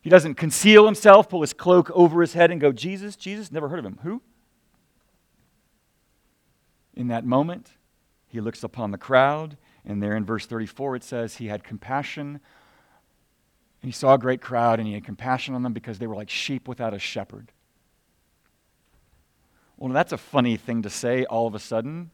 He 0.01 0.09
doesn't 0.09 0.35
conceal 0.35 0.85
himself, 0.85 1.29
pull 1.29 1.41
his 1.41 1.53
cloak 1.53 1.89
over 1.91 2.21
his 2.21 2.33
head, 2.33 2.51
and 2.51 2.59
go, 2.59 2.71
Jesus, 2.71 3.15
Jesus, 3.15 3.51
never 3.51 3.69
heard 3.69 3.79
of 3.79 3.85
him. 3.85 3.99
Who? 4.03 4.21
In 6.95 7.07
that 7.07 7.25
moment, 7.25 7.71
he 8.27 8.41
looks 8.41 8.63
upon 8.63 8.91
the 8.91 8.97
crowd, 8.97 9.57
and 9.85 10.03
there 10.03 10.15
in 10.15 10.25
verse 10.25 10.45
34 10.45 10.97
it 10.97 11.03
says, 11.03 11.37
He 11.37 11.47
had 11.47 11.63
compassion. 11.63 12.39
And 13.81 13.89
he 13.89 13.91
saw 13.91 14.13
a 14.13 14.17
great 14.17 14.41
crowd, 14.41 14.79
and 14.79 14.87
he 14.87 14.93
had 14.93 15.03
compassion 15.03 15.55
on 15.55 15.63
them 15.63 15.73
because 15.73 15.99
they 15.99 16.07
were 16.07 16.15
like 16.15 16.29
sheep 16.29 16.67
without 16.67 16.93
a 16.93 16.99
shepherd. 16.99 17.51
Well, 19.77 19.91
that's 19.91 20.13
a 20.13 20.17
funny 20.17 20.55
thing 20.57 20.83
to 20.83 20.89
say 20.89 21.25
all 21.25 21.47
of 21.47 21.55
a 21.55 21.59
sudden. 21.59 22.11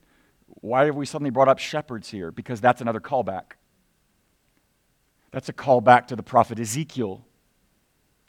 Why 0.62 0.86
have 0.86 0.96
we 0.96 1.06
suddenly 1.06 1.30
brought 1.30 1.48
up 1.48 1.60
shepherds 1.60 2.10
here? 2.10 2.32
Because 2.32 2.60
that's 2.62 2.82
another 2.82 3.00
callback. 3.00 3.54
That's 5.32 5.50
a 5.50 5.54
callback 5.54 6.08
to 6.08 6.16
the 6.16 6.24
prophet 6.24 6.60
Ezekiel 6.60 7.26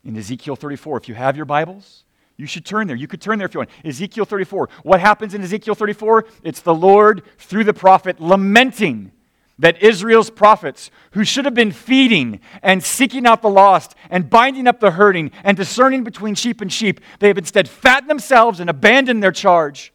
in 0.05 0.17
Ezekiel 0.17 0.57
34. 0.57 0.99
If 0.99 1.09
you 1.09 1.15
have 1.15 1.37
your 1.37 1.47
Bibles, 1.47 2.05
you 2.37 2.47
should 2.47 2.65
turn 2.65 2.87
there. 2.87 2.97
You 2.97 3.07
could 3.07 3.21
turn 3.21 3.39
there 3.39 3.47
if 3.47 3.55
you 3.55 3.61
want. 3.61 3.71
Ezekiel 3.85 4.25
34. 4.25 4.69
What 4.83 5.01
happens 5.01 5.35
in 5.35 5.43
Ezekiel 5.43 5.75
34? 5.75 6.27
It's 6.43 6.61
the 6.61 6.75
Lord 6.75 7.23
through 7.39 7.65
the 7.65 7.75
prophet 7.75 8.21
lamenting 8.21 9.13
that 9.59 9.83
Israel's 9.83 10.31
prophets, 10.31 10.91
who 11.11 11.23
should 11.23 11.45
have 11.45 11.53
been 11.53 11.71
feeding 11.71 12.41
and 12.63 12.83
seeking 12.83 13.27
out 13.27 13.43
the 13.43 13.51
lost 13.51 13.95
and 14.09 14.31
binding 14.31 14.67
up 14.67 14.81
the 14.81 14.93
hurting 14.93 15.31
and 15.45 15.55
discerning 15.55 16.03
between 16.03 16.35
sheep 16.35 16.63
and 16.63 16.73
sheep, 16.73 16.99
they 17.19 17.29
have 17.29 17.37
instead 17.37 17.69
fattened 17.69 18.09
themselves 18.09 18.59
and 18.59 18.71
abandoned 18.71 19.23
their 19.23 19.33
charge. 19.33 19.93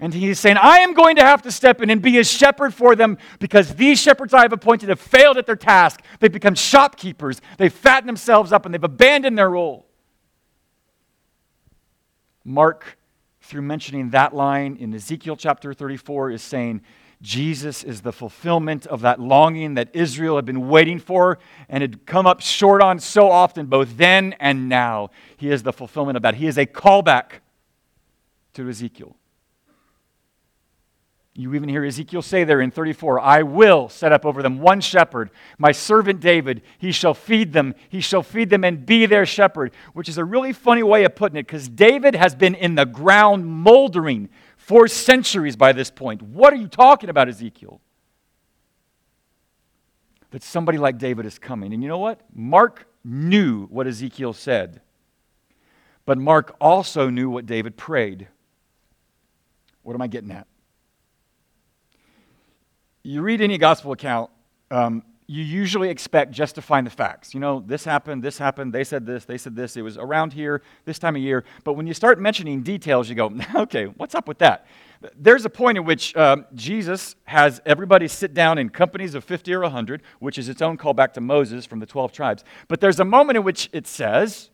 And 0.00 0.14
he's 0.14 0.40
saying, 0.40 0.56
I 0.56 0.78
am 0.78 0.94
going 0.94 1.16
to 1.16 1.22
have 1.22 1.42
to 1.42 1.52
step 1.52 1.82
in 1.82 1.90
and 1.90 2.00
be 2.00 2.18
a 2.18 2.24
shepherd 2.24 2.72
for 2.72 2.96
them 2.96 3.18
because 3.38 3.74
these 3.74 4.00
shepherds 4.00 4.32
I 4.32 4.42
have 4.42 4.52
appointed 4.52 4.88
have 4.88 4.98
failed 4.98 5.36
at 5.36 5.44
their 5.44 5.56
task. 5.56 6.02
They've 6.18 6.32
become 6.32 6.54
shopkeepers. 6.54 7.42
They've 7.58 7.72
fattened 7.72 8.08
themselves 8.08 8.50
up 8.50 8.64
and 8.64 8.74
they've 8.74 8.82
abandoned 8.82 9.36
their 9.36 9.50
role. 9.50 9.86
Mark, 12.44 12.98
through 13.42 13.62
mentioning 13.62 14.10
that 14.10 14.34
line 14.34 14.76
in 14.80 14.94
Ezekiel 14.94 15.36
chapter 15.36 15.74
34, 15.74 16.30
is 16.30 16.42
saying, 16.42 16.80
Jesus 17.20 17.84
is 17.84 18.00
the 18.00 18.12
fulfillment 18.12 18.86
of 18.86 19.02
that 19.02 19.20
longing 19.20 19.74
that 19.74 19.90
Israel 19.92 20.36
had 20.36 20.46
been 20.46 20.70
waiting 20.70 20.98
for 20.98 21.38
and 21.68 21.82
had 21.82 22.06
come 22.06 22.26
up 22.26 22.40
short 22.40 22.80
on 22.80 22.98
so 22.98 23.30
often, 23.30 23.66
both 23.66 23.98
then 23.98 24.34
and 24.40 24.70
now. 24.70 25.10
He 25.36 25.50
is 25.50 25.62
the 25.62 25.72
fulfillment 25.74 26.16
of 26.16 26.22
that. 26.22 26.36
He 26.36 26.46
is 26.46 26.56
a 26.56 26.64
callback 26.64 27.40
to 28.54 28.66
Ezekiel. 28.66 29.16
You 31.40 31.54
even 31.54 31.70
hear 31.70 31.84
Ezekiel 31.84 32.20
say 32.20 32.44
there 32.44 32.60
in 32.60 32.70
34, 32.70 33.18
I 33.18 33.42
will 33.42 33.88
set 33.88 34.12
up 34.12 34.26
over 34.26 34.42
them 34.42 34.58
one 34.58 34.82
shepherd, 34.82 35.30
my 35.56 35.72
servant 35.72 36.20
David. 36.20 36.60
He 36.76 36.92
shall 36.92 37.14
feed 37.14 37.54
them. 37.54 37.74
He 37.88 38.02
shall 38.02 38.22
feed 38.22 38.50
them 38.50 38.62
and 38.62 38.84
be 38.84 39.06
their 39.06 39.24
shepherd, 39.24 39.72
which 39.94 40.08
is 40.08 40.18
a 40.18 40.24
really 40.24 40.52
funny 40.52 40.82
way 40.82 41.04
of 41.04 41.14
putting 41.14 41.38
it 41.38 41.46
because 41.46 41.66
David 41.66 42.14
has 42.14 42.34
been 42.34 42.54
in 42.54 42.74
the 42.74 42.84
ground 42.84 43.46
moldering 43.46 44.28
for 44.58 44.86
centuries 44.86 45.56
by 45.56 45.72
this 45.72 45.90
point. 45.90 46.20
What 46.20 46.52
are 46.52 46.56
you 46.56 46.68
talking 46.68 47.08
about, 47.08 47.28
Ezekiel? 47.28 47.80
That 50.32 50.42
somebody 50.42 50.76
like 50.76 50.98
David 50.98 51.24
is 51.24 51.38
coming. 51.38 51.72
And 51.72 51.82
you 51.82 51.88
know 51.88 51.98
what? 51.98 52.20
Mark 52.34 52.86
knew 53.02 53.64
what 53.66 53.86
Ezekiel 53.86 54.34
said, 54.34 54.82
but 56.04 56.18
Mark 56.18 56.54
also 56.60 57.08
knew 57.08 57.30
what 57.30 57.46
David 57.46 57.78
prayed. 57.78 58.28
What 59.82 59.94
am 59.94 60.02
I 60.02 60.06
getting 60.06 60.30
at? 60.30 60.46
You 63.02 63.22
read 63.22 63.40
any 63.40 63.58
gospel 63.58 63.92
account, 63.92 64.30
um, 64.70 65.02
you 65.26 65.44
usually 65.44 65.90
expect 65.90 66.32
just 66.32 66.56
to 66.56 66.62
find 66.62 66.84
the 66.84 66.90
facts. 66.90 67.34
You 67.34 67.38
know, 67.40 67.62
this 67.64 67.84
happened, 67.84 68.20
this 68.20 68.36
happened, 68.36 68.72
they 68.72 68.82
said 68.82 69.06
this, 69.06 69.24
they 69.24 69.38
said 69.38 69.54
this, 69.54 69.76
it 69.76 69.82
was 69.82 69.96
around 69.96 70.32
here, 70.32 70.60
this 70.86 70.98
time 70.98 71.14
of 71.14 71.22
year. 71.22 71.44
But 71.62 71.74
when 71.74 71.86
you 71.86 71.94
start 71.94 72.20
mentioning 72.20 72.62
details, 72.62 73.08
you 73.08 73.14
go, 73.14 73.32
okay, 73.54 73.84
what's 73.84 74.16
up 74.16 74.26
with 74.26 74.38
that? 74.38 74.66
There's 75.16 75.44
a 75.44 75.48
point 75.48 75.78
at 75.78 75.84
which 75.84 76.16
um, 76.16 76.46
Jesus 76.56 77.14
has 77.26 77.62
everybody 77.64 78.08
sit 78.08 78.34
down 78.34 78.58
in 78.58 78.70
companies 78.70 79.14
of 79.14 79.22
50 79.22 79.54
or 79.54 79.60
100, 79.60 80.02
which 80.18 80.36
is 80.36 80.48
its 80.48 80.60
own 80.60 80.76
callback 80.76 81.12
to 81.12 81.20
Moses 81.20 81.64
from 81.64 81.78
the 81.78 81.86
12 81.86 82.10
tribes. 82.10 82.42
But 82.66 82.80
there's 82.80 82.98
a 82.98 83.04
moment 83.04 83.36
in 83.36 83.44
which 83.44 83.70
it 83.72 83.86
says, 83.86 84.50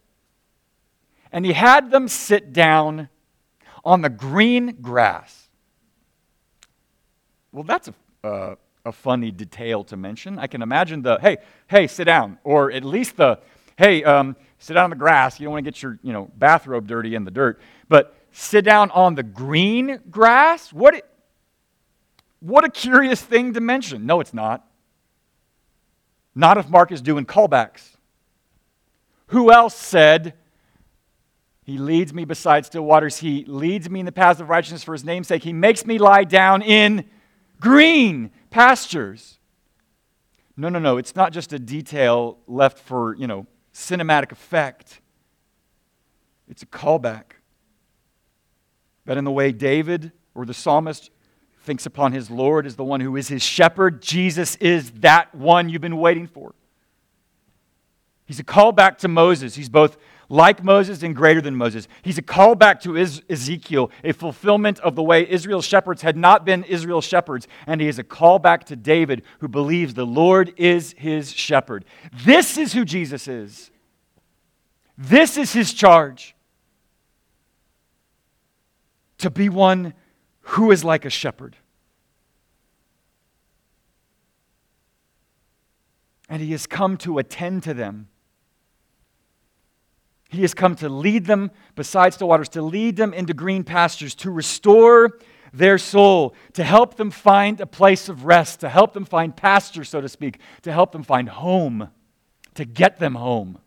and 1.32 1.46
he 1.46 1.54
had 1.54 1.90
them 1.90 2.06
sit 2.06 2.52
down 2.52 3.08
on 3.82 4.02
the 4.02 4.10
green 4.10 4.76
grass. 4.82 5.48
Well, 7.50 7.64
that's 7.64 7.88
a 7.88 7.94
uh, 8.26 8.56
a 8.84 8.92
funny 8.92 9.30
detail 9.30 9.84
to 9.84 9.96
mention. 9.96 10.38
I 10.38 10.46
can 10.46 10.62
imagine 10.62 11.02
the, 11.02 11.18
hey, 11.20 11.38
hey, 11.68 11.86
sit 11.86 12.04
down, 12.04 12.38
or 12.44 12.70
at 12.70 12.84
least 12.84 13.16
the, 13.16 13.38
hey, 13.76 14.04
um, 14.04 14.36
sit 14.58 14.74
down 14.74 14.84
on 14.84 14.90
the 14.90 14.96
grass. 14.96 15.40
You 15.40 15.44
don't 15.44 15.52
want 15.52 15.64
to 15.64 15.70
get 15.70 15.82
your 15.82 15.98
you 16.02 16.12
know, 16.12 16.30
bathrobe 16.36 16.86
dirty 16.86 17.14
in 17.14 17.24
the 17.24 17.30
dirt. 17.30 17.60
But 17.88 18.16
sit 18.32 18.64
down 18.64 18.90
on 18.90 19.14
the 19.14 19.22
green 19.22 20.00
grass? 20.10 20.72
What, 20.72 21.08
what 22.40 22.64
a 22.64 22.70
curious 22.70 23.20
thing 23.20 23.54
to 23.54 23.60
mention. 23.60 24.06
No, 24.06 24.20
it's 24.20 24.34
not. 24.34 24.66
Not 26.34 26.58
if 26.58 26.68
Mark 26.68 26.92
is 26.92 27.00
doing 27.00 27.26
callbacks. 27.26 27.96
Who 29.28 29.50
else 29.50 29.74
said, 29.74 30.34
He 31.64 31.78
leads 31.78 32.14
me 32.14 32.24
beside 32.24 32.66
still 32.66 32.84
waters, 32.84 33.18
He 33.18 33.44
leads 33.46 33.90
me 33.90 34.00
in 34.00 34.06
the 34.06 34.12
paths 34.12 34.40
of 34.40 34.48
righteousness 34.48 34.84
for 34.84 34.92
His 34.92 35.04
name's 35.04 35.26
sake, 35.26 35.42
He 35.42 35.52
makes 35.52 35.84
me 35.86 35.98
lie 35.98 36.24
down 36.24 36.62
in 36.62 37.08
green 37.60 38.30
pastures. 38.50 39.38
No, 40.56 40.68
no, 40.68 40.78
no. 40.78 40.96
It's 40.96 41.14
not 41.14 41.32
just 41.32 41.52
a 41.52 41.58
detail 41.58 42.38
left 42.46 42.78
for, 42.78 43.14
you 43.16 43.26
know, 43.26 43.46
cinematic 43.74 44.32
effect. 44.32 45.00
It's 46.48 46.62
a 46.62 46.66
callback. 46.66 47.32
That 49.04 49.16
in 49.16 49.24
the 49.24 49.30
way 49.30 49.52
David 49.52 50.12
or 50.34 50.44
the 50.44 50.54
psalmist 50.54 51.10
thinks 51.62 51.86
upon 51.86 52.12
his 52.12 52.30
Lord 52.30 52.66
as 52.66 52.76
the 52.76 52.84
one 52.84 53.00
who 53.00 53.16
is 53.16 53.28
his 53.28 53.42
shepherd, 53.42 54.00
Jesus 54.00 54.56
is 54.56 54.90
that 54.92 55.34
one 55.34 55.68
you've 55.68 55.82
been 55.82 55.98
waiting 55.98 56.26
for. 56.26 56.54
He's 58.24 58.40
a 58.40 58.44
callback 58.44 58.98
to 58.98 59.08
Moses. 59.08 59.54
He's 59.54 59.68
both 59.68 59.96
like 60.28 60.62
Moses 60.64 61.02
and 61.02 61.14
greater 61.14 61.40
than 61.40 61.54
Moses. 61.56 61.86
He's 62.02 62.18
a 62.18 62.22
callback 62.22 62.80
to 62.82 62.96
Ezekiel, 62.96 63.90
a 64.02 64.12
fulfillment 64.12 64.80
of 64.80 64.96
the 64.96 65.02
way 65.02 65.28
Israel's 65.28 65.64
shepherds 65.64 66.02
had 66.02 66.16
not 66.16 66.44
been 66.44 66.64
Israel's 66.64 67.04
shepherds. 67.04 67.46
And 67.66 67.80
he 67.80 67.88
is 67.88 67.98
a 67.98 68.04
callback 68.04 68.64
to 68.64 68.76
David, 68.76 69.22
who 69.40 69.48
believes 69.48 69.94
the 69.94 70.06
Lord 70.06 70.52
is 70.56 70.94
his 70.98 71.32
shepherd. 71.32 71.84
This 72.24 72.58
is 72.58 72.72
who 72.72 72.84
Jesus 72.84 73.28
is. 73.28 73.70
This 74.98 75.36
is 75.36 75.52
his 75.52 75.72
charge 75.72 76.34
to 79.18 79.30
be 79.30 79.48
one 79.48 79.94
who 80.40 80.70
is 80.70 80.84
like 80.84 81.04
a 81.04 81.10
shepherd. 81.10 81.56
And 86.28 86.42
he 86.42 86.52
has 86.52 86.66
come 86.66 86.96
to 86.98 87.18
attend 87.18 87.62
to 87.64 87.74
them. 87.74 88.08
He 90.36 90.42
has 90.42 90.52
come 90.52 90.74
to 90.76 90.90
lead 90.90 91.24
them 91.24 91.50
beside 91.76 92.12
still 92.12 92.28
waters, 92.28 92.50
to 92.50 92.60
lead 92.60 92.96
them 92.96 93.14
into 93.14 93.32
green 93.32 93.64
pastures, 93.64 94.14
to 94.16 94.30
restore 94.30 95.18
their 95.50 95.78
soul, 95.78 96.34
to 96.52 96.62
help 96.62 96.96
them 96.96 97.10
find 97.10 97.58
a 97.58 97.66
place 97.66 98.10
of 98.10 98.26
rest, 98.26 98.60
to 98.60 98.68
help 98.68 98.92
them 98.92 99.06
find 99.06 99.34
pasture, 99.34 99.82
so 99.82 100.02
to 100.02 100.10
speak, 100.10 100.38
to 100.60 100.70
help 100.70 100.92
them 100.92 101.02
find 101.02 101.30
home, 101.30 101.88
to 102.52 102.66
get 102.66 102.98
them 102.98 103.14
home. 103.14 103.58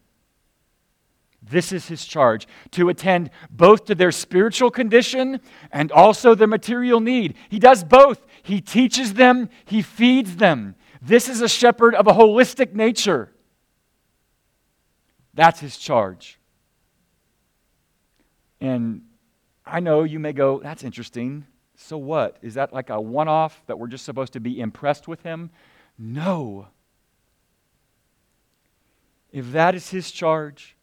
This 1.41 1.71
is 1.71 1.88
his 1.88 2.05
charge 2.05 2.47
to 2.71 2.89
attend 2.89 3.31
both 3.49 3.85
to 3.85 3.95
their 3.95 4.11
spiritual 4.11 4.69
condition 4.69 5.39
and 5.71 5.91
also 5.91 6.35
their 6.35 6.47
material 6.47 6.99
need. 6.99 7.33
He 7.49 7.57
does 7.57 7.83
both. 7.83 8.27
He 8.43 8.61
teaches 8.61 9.15
them, 9.15 9.49
he 9.65 9.81
feeds 9.81 10.35
them. 10.35 10.75
This 11.01 11.27
is 11.29 11.41
a 11.41 11.49
shepherd 11.49 11.95
of 11.95 12.05
a 12.05 12.13
holistic 12.13 12.73
nature. 12.75 13.31
That's 15.33 15.61
his 15.61 15.75
charge. 15.75 16.38
And 18.61 19.03
I 19.65 19.79
know 19.79 20.03
you 20.03 20.19
may 20.19 20.33
go, 20.33 20.59
that's 20.59 20.83
interesting. 20.83 21.45
So 21.75 21.97
what? 21.97 22.37
Is 22.41 22.55
that 22.55 22.73
like 22.73 22.89
a 22.89 22.99
one 22.99 23.27
off 23.27 23.61
that 23.67 23.79
we're 23.79 23.87
just 23.87 24.05
supposed 24.05 24.33
to 24.33 24.39
be 24.39 24.59
impressed 24.59 25.07
with 25.07 25.23
him? 25.23 25.49
No. 25.97 26.67
If 29.31 29.51
that 29.51 29.75
is 29.75 29.89
his 29.89 30.11
charge, 30.11 30.75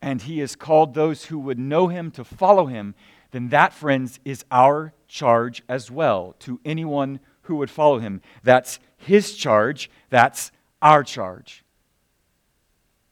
and 0.00 0.20
he 0.20 0.40
has 0.40 0.54
called 0.54 0.92
those 0.92 1.24
who 1.24 1.38
would 1.38 1.58
know 1.58 1.88
him 1.88 2.10
to 2.10 2.24
follow 2.24 2.66
him, 2.66 2.94
then 3.30 3.48
that, 3.48 3.72
friends, 3.72 4.20
is 4.24 4.44
our 4.50 4.92
charge 5.08 5.62
as 5.66 5.90
well 5.90 6.36
to 6.40 6.60
anyone 6.64 7.20
who 7.42 7.56
would 7.56 7.70
follow 7.70 7.98
him. 7.98 8.20
That's 8.42 8.78
his 8.96 9.34
charge, 9.34 9.90
that's 10.10 10.52
our 10.82 11.02
charge. 11.02 11.64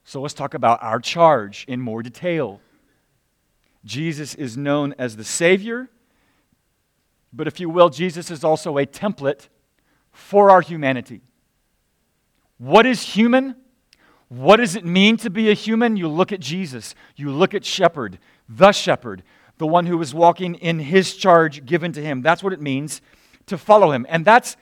So 0.04 0.20
let's 0.20 0.34
talk 0.34 0.52
about 0.52 0.82
our 0.82 1.00
charge 1.00 1.64
in 1.66 1.80
more 1.80 2.02
detail. 2.02 2.60
Jesus 3.84 4.34
is 4.34 4.56
known 4.56 4.94
as 4.98 5.16
the 5.16 5.24
Savior, 5.24 5.88
but 7.32 7.46
if 7.46 7.58
you 7.58 7.68
will, 7.68 7.88
Jesus 7.88 8.30
is 8.30 8.44
also 8.44 8.78
a 8.78 8.86
template 8.86 9.48
for 10.12 10.50
our 10.50 10.60
humanity. 10.60 11.22
What 12.58 12.86
is 12.86 13.02
human? 13.02 13.56
What 14.28 14.56
does 14.56 14.76
it 14.76 14.84
mean 14.84 15.16
to 15.18 15.30
be 15.30 15.50
a 15.50 15.54
human? 15.54 15.96
You 15.96 16.08
look 16.08 16.32
at 16.32 16.40
Jesus, 16.40 16.94
you 17.16 17.30
look 17.30 17.54
at 17.54 17.64
Shepherd, 17.64 18.18
the 18.48 18.72
Shepherd, 18.72 19.22
the 19.58 19.66
one 19.66 19.86
who 19.86 19.98
was 19.98 20.14
walking 20.14 20.54
in 20.56 20.78
his 20.78 21.16
charge 21.16 21.66
given 21.66 21.92
to 21.92 22.02
him. 22.02 22.22
That's 22.22 22.42
what 22.42 22.52
it 22.52 22.60
means 22.60 23.00
to 23.46 23.58
follow 23.58 23.92
him. 23.92 24.06
And 24.08 24.24
that's 24.24 24.56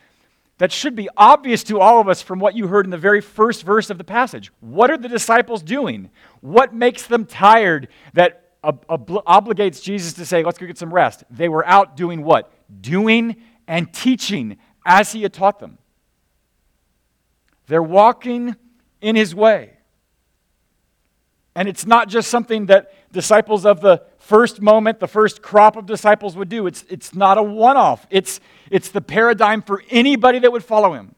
that 0.59 0.73
should 0.73 0.95
be 0.95 1.09
obvious 1.17 1.63
to 1.65 1.81
all 1.81 2.03
of 2.03 2.09
us 2.09 2.21
from 2.21 2.39
what 2.39 2.55
you 2.55 2.67
heard 2.67 2.85
in 2.85 2.91
the 2.91 2.99
very 2.99 3.23
first 3.23 3.63
verse 3.63 3.89
of 3.89 3.97
the 3.97 4.05
passage. 4.05 4.53
What 4.61 4.91
are 4.91 4.99
the 4.99 5.09
disciples 5.09 5.63
doing? 5.63 6.11
What 6.43 6.75
makes 6.75 7.07
them 7.07 7.25
tired 7.25 7.89
that 8.13 8.50
ob- 8.63 8.85
ob- 8.89 9.25
obligates 9.25 9.83
Jesus 9.83 10.13
to 10.15 10.27
say, 10.27 10.43
let's 10.43 10.59
go 10.59 10.67
get 10.67 10.79
some 10.79 10.93
rest? 10.93 11.25
They 11.31 11.49
were 11.49 11.67
out 11.67 11.97
doing 11.97 12.23
what? 12.23 12.53
Doing 12.81 13.37
and 13.67 13.93
teaching 13.93 14.59
as 14.85 15.13
he 15.13 15.23
had 15.23 15.33
taught 15.33 15.59
them. 15.61 15.79
They're 17.67 17.83
walking 17.83 18.57
in 19.01 19.17
his 19.17 19.35
way. 19.35 19.75
And 21.55 21.69
it's 21.69 21.85
not 21.85 22.09
just 22.09 22.31
something 22.31 22.67
that 22.67 22.93
disciples 23.13 23.67
of 23.67 23.81
the 23.81 24.03
first 24.19 24.61
moment, 24.61 25.01
the 25.01 25.09
first 25.09 25.43
crop 25.43 25.77
of 25.77 25.87
disciples 25.87 26.37
would 26.37 26.49
do. 26.49 26.67
It's, 26.67 26.85
it's 26.89 27.15
not 27.15 27.39
a 27.39 27.43
one 27.43 27.77
off, 27.77 28.07
it's, 28.11 28.41
it's 28.71 28.91
the 28.91 29.01
paradigm 29.01 29.63
for 29.63 29.83
anybody 29.91 30.39
that 30.41 30.53
would 30.53 30.65
follow 30.65 30.95
him. 30.95 31.15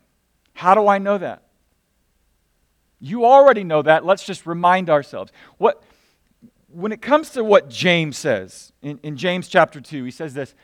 How 0.55 0.75
do 0.75 0.89
I 0.89 0.99
know 0.99 1.19
that? 1.19 1.43
You 2.99 3.25
already 3.25 3.65
know 3.65 3.83
that. 3.83 4.07
Let's 4.07 4.25
just 4.25 4.47
remind 4.47 4.89
ourselves. 4.89 5.33
What, 5.59 5.83
when 6.73 6.93
it 6.93 7.02
comes 7.02 7.30
to 7.30 7.45
what 7.45 7.69
James 7.69 8.19
says 8.19 8.73
in, 8.82 8.99
in 9.02 9.17
James 9.17 9.49
chapter 9.49 9.80
2, 9.80 10.04
he 10.04 10.11
says 10.11 10.35
this 10.35 10.54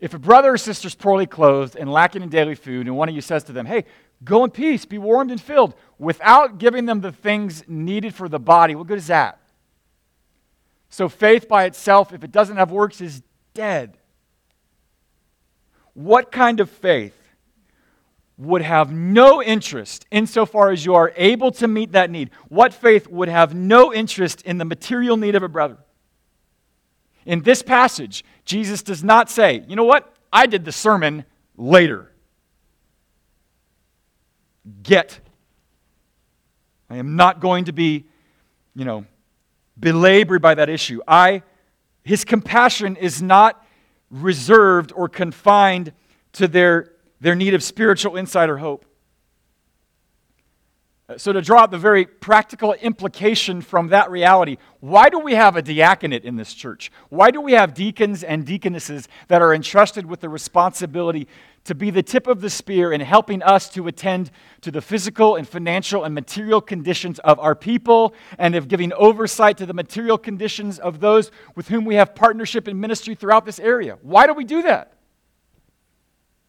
If 0.00 0.14
a 0.14 0.18
brother 0.18 0.54
or 0.54 0.58
sister 0.58 0.88
is 0.88 0.94
poorly 0.94 1.26
clothed 1.26 1.76
and 1.76 1.90
lacking 1.90 2.22
in 2.22 2.28
daily 2.28 2.54
food, 2.54 2.86
and 2.86 2.96
one 2.96 3.08
of 3.08 3.14
you 3.14 3.20
says 3.20 3.44
to 3.44 3.52
them, 3.52 3.66
Hey, 3.66 3.84
go 4.22 4.44
in 4.44 4.50
peace, 4.50 4.84
be 4.84 4.98
warmed 4.98 5.30
and 5.30 5.40
filled, 5.40 5.74
without 5.98 6.58
giving 6.58 6.86
them 6.86 7.00
the 7.00 7.12
things 7.12 7.64
needed 7.66 8.14
for 8.14 8.28
the 8.28 8.38
body, 8.38 8.74
what 8.74 8.86
good 8.86 8.98
is 8.98 9.06
that? 9.08 9.38
So 10.90 11.08
faith 11.08 11.48
by 11.48 11.64
itself, 11.64 12.12
if 12.12 12.22
it 12.22 12.30
doesn't 12.30 12.56
have 12.56 12.70
works, 12.70 13.00
is 13.00 13.22
dead. 13.52 13.98
What 15.94 16.30
kind 16.30 16.60
of 16.60 16.70
faith 16.70 17.16
would 18.36 18.62
have 18.62 18.92
no 18.92 19.42
interest 19.42 20.06
insofar 20.10 20.70
as 20.70 20.84
you 20.84 20.94
are 20.94 21.12
able 21.16 21.52
to 21.52 21.68
meet 21.68 21.92
that 21.92 22.10
need? 22.10 22.30
What 22.48 22.74
faith 22.74 23.06
would 23.08 23.28
have 23.28 23.54
no 23.54 23.92
interest 23.92 24.42
in 24.42 24.58
the 24.58 24.64
material 24.64 25.16
need 25.16 25.34
of 25.34 25.42
a 25.42 25.48
brother? 25.48 25.78
In 27.26 27.42
this 27.42 27.62
passage, 27.62 28.24
Jesus 28.44 28.82
does 28.82 29.02
not 29.02 29.30
say, 29.30 29.64
you 29.68 29.76
know 29.76 29.84
what? 29.84 30.12
I 30.32 30.46
did 30.46 30.64
the 30.64 30.72
sermon 30.72 31.24
later. 31.56 32.10
Get. 34.82 35.20
I 36.90 36.96
am 36.96 37.16
not 37.16 37.40
going 37.40 37.66
to 37.66 37.72
be, 37.72 38.06
you 38.74 38.84
know, 38.84 39.06
belabored 39.78 40.42
by 40.42 40.54
that 40.54 40.68
issue. 40.68 41.00
I, 41.06 41.42
his 42.02 42.24
compassion 42.24 42.96
is 42.96 43.22
not 43.22 43.64
reserved 44.10 44.92
or 44.94 45.08
confined 45.08 45.92
to 46.32 46.48
their, 46.48 46.92
their 47.24 47.34
need 47.34 47.54
of 47.54 47.62
spiritual 47.62 48.16
insight 48.16 48.50
or 48.50 48.58
hope. 48.58 48.84
Uh, 51.08 51.16
so, 51.16 51.32
to 51.32 51.40
draw 51.40 51.62
out 51.62 51.70
the 51.70 51.78
very 51.78 52.04
practical 52.04 52.74
implication 52.74 53.62
from 53.62 53.88
that 53.88 54.10
reality, 54.10 54.58
why 54.80 55.08
do 55.08 55.18
we 55.18 55.34
have 55.34 55.56
a 55.56 55.62
diaconate 55.62 56.24
in 56.24 56.36
this 56.36 56.52
church? 56.52 56.92
Why 57.08 57.30
do 57.30 57.40
we 57.40 57.52
have 57.52 57.72
deacons 57.72 58.24
and 58.24 58.44
deaconesses 58.44 59.08
that 59.28 59.40
are 59.40 59.54
entrusted 59.54 60.04
with 60.04 60.20
the 60.20 60.28
responsibility 60.28 61.26
to 61.64 61.74
be 61.74 61.88
the 61.88 62.02
tip 62.02 62.26
of 62.26 62.42
the 62.42 62.50
spear 62.50 62.92
in 62.92 63.00
helping 63.00 63.42
us 63.42 63.70
to 63.70 63.86
attend 63.86 64.30
to 64.60 64.70
the 64.70 64.82
physical 64.82 65.36
and 65.36 65.48
financial 65.48 66.04
and 66.04 66.14
material 66.14 66.60
conditions 66.60 67.18
of 67.20 67.38
our 67.40 67.54
people 67.54 68.14
and 68.38 68.54
of 68.54 68.68
giving 68.68 68.92
oversight 68.94 69.56
to 69.56 69.66
the 69.66 69.72
material 69.72 70.18
conditions 70.18 70.78
of 70.78 71.00
those 71.00 71.30
with 71.54 71.68
whom 71.68 71.86
we 71.86 71.94
have 71.94 72.14
partnership 72.14 72.68
and 72.68 72.78
ministry 72.78 73.14
throughout 73.14 73.46
this 73.46 73.58
area? 73.58 73.98
Why 74.02 74.26
do 74.26 74.34
we 74.34 74.44
do 74.44 74.60
that? 74.62 74.93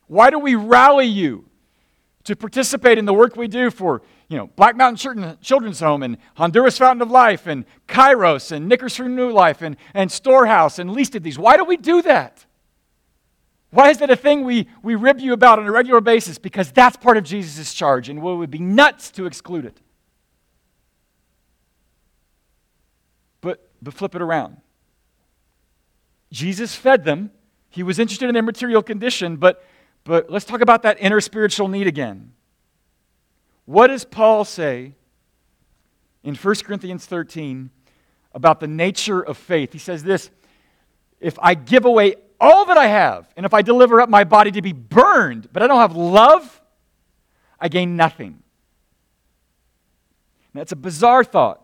Why 0.07 0.29
do 0.29 0.39
we 0.39 0.55
rally 0.55 1.05
you 1.05 1.45
to 2.25 2.35
participate 2.35 2.97
in 2.97 3.05
the 3.05 3.13
work 3.13 3.35
we 3.35 3.47
do 3.47 3.69
for 3.71 4.01
you 4.27 4.37
know, 4.37 4.47
Black 4.55 4.75
Mountain 4.75 5.37
Children's 5.41 5.79
Home 5.79 6.01
and 6.01 6.17
Honduras 6.35 6.77
Fountain 6.77 7.01
of 7.01 7.11
Life 7.11 7.45
and 7.45 7.65
Kairos 7.87 8.51
and 8.51 8.67
Knickers 8.67 8.95
for 8.95 9.07
New 9.07 9.31
Life 9.31 9.61
and, 9.61 9.77
and 9.93 10.11
Storehouse 10.11 10.79
and 10.79 10.91
least 10.91 11.15
of 11.15 11.23
these. 11.23 11.37
Why 11.37 11.57
do 11.57 11.63
we 11.63 11.77
do 11.77 12.01
that? 12.01 12.45
Why 13.69 13.89
is 13.89 13.99
that 13.99 14.09
a 14.09 14.15
thing 14.15 14.43
we, 14.43 14.67
we 14.81 14.95
rib 14.95 15.19
you 15.19 15.33
about 15.33 15.59
on 15.59 15.67
a 15.67 15.71
regular 15.71 16.01
basis? 16.01 16.37
Because 16.37 16.71
that's 16.71 16.97
part 16.97 17.17
of 17.17 17.23
Jesus' 17.23 17.73
charge, 17.73 18.09
and 18.09 18.21
we 18.21 18.35
would 18.35 18.49
be 18.49 18.59
nuts 18.59 19.11
to 19.11 19.25
exclude 19.25 19.65
it. 19.65 19.79
But, 23.41 23.69
but 23.81 23.93
flip 23.93 24.15
it 24.15 24.21
around. 24.21 24.57
Jesus 26.31 26.73
fed 26.73 27.03
them. 27.03 27.31
He 27.69 27.83
was 27.83 27.99
interested 27.99 28.29
in 28.29 28.33
their 28.33 28.43
material 28.43 28.81
condition, 28.81 29.35
but, 29.35 29.63
but 30.05 30.29
let's 30.29 30.45
talk 30.45 30.61
about 30.61 30.83
that 30.83 30.97
inner 31.01 31.19
spiritual 31.19 31.67
need 31.67 31.87
again. 31.87 32.31
What 33.65 33.87
does 33.87 34.05
Paul 34.05 34.45
say 34.45 34.93
in 36.23 36.35
1 36.35 36.55
Corinthians 36.63 37.05
13 37.05 37.71
about 38.33 38.59
the 38.59 38.67
nature 38.67 39.19
of 39.19 39.37
faith? 39.37 39.73
He 39.73 39.79
says 39.79 40.03
this 40.03 40.29
If 41.19 41.37
I 41.41 41.55
give 41.55 41.83
away 41.83 42.15
all 42.39 42.65
that 42.65 42.77
I 42.77 42.87
have, 42.87 43.27
and 43.35 43.45
if 43.45 43.53
I 43.53 43.61
deliver 43.61 43.99
up 43.99 44.09
my 44.09 44.23
body 44.23 44.51
to 44.51 44.61
be 44.61 44.73
burned, 44.73 45.49
but 45.51 45.63
I 45.63 45.67
don't 45.67 45.79
have 45.79 45.95
love, 45.95 46.61
I 47.59 47.67
gain 47.67 47.95
nothing. 47.95 48.43
Now, 50.53 50.61
it's 50.61 50.71
a 50.71 50.77
bizarre 50.77 51.23
thought 51.23 51.61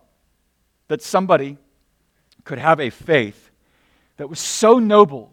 that 0.88 1.00
somebody 1.00 1.56
could 2.44 2.58
have 2.58 2.80
a 2.80 2.90
faith 2.90 3.50
that 4.16 4.28
was 4.28 4.40
so 4.40 4.78
noble 4.78 5.32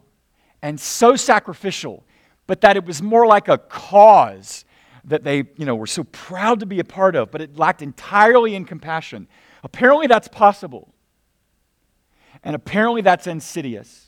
and 0.62 0.80
so 0.80 1.16
sacrificial, 1.16 2.06
but 2.50 2.62
that 2.62 2.76
it 2.76 2.84
was 2.84 3.00
more 3.00 3.28
like 3.28 3.48
a 3.48 3.60
cause 3.60 4.66
that 5.04 5.24
they 5.24 5.44
you 5.58 5.66
know, 5.66 5.76
were 5.76 5.86
so 5.86 6.04
proud 6.06 6.60
to 6.62 6.66
be 6.66 6.80
a 6.80 6.84
part 6.84 7.16
of, 7.16 7.30
but 7.30 7.42
it 7.42 7.56
lacked 7.60 7.84
entirely 7.84 8.56
in 8.56 8.66
compassion. 8.66 9.28
Apparently, 9.64 10.08
that's 10.08 10.28
possible. 10.28 10.92
And 12.44 12.56
apparently, 12.56 13.02
that's 13.02 13.28
insidious. 13.28 14.08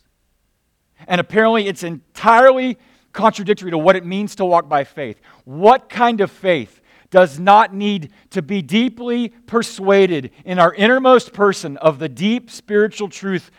And 1.07 1.21
apparently, 1.21 1.67
it's 1.67 1.83
entirely 1.83 2.79
contradictory 3.13 3.69
to 3.69 3.77
what 3.77 3.95
it 3.95 4.07
means 4.07 4.33
to 4.37 4.45
walk 4.45 4.67
by 4.67 4.85
faith. 4.85 5.21
What 5.45 5.87
kind 5.87 6.19
of 6.19 6.31
faith 6.31 6.81
does 7.11 7.37
not 7.37 7.75
need 7.75 8.11
to 8.31 8.41
be 8.41 8.63
deeply 8.63 9.29
persuaded 9.45 10.31
in 10.45 10.57
our 10.57 10.73
innermost 10.73 11.31
person 11.31 11.77
of 11.77 11.99
the 11.99 12.09
deep 12.09 12.49
spiritual 12.49 13.07
truth 13.07 13.51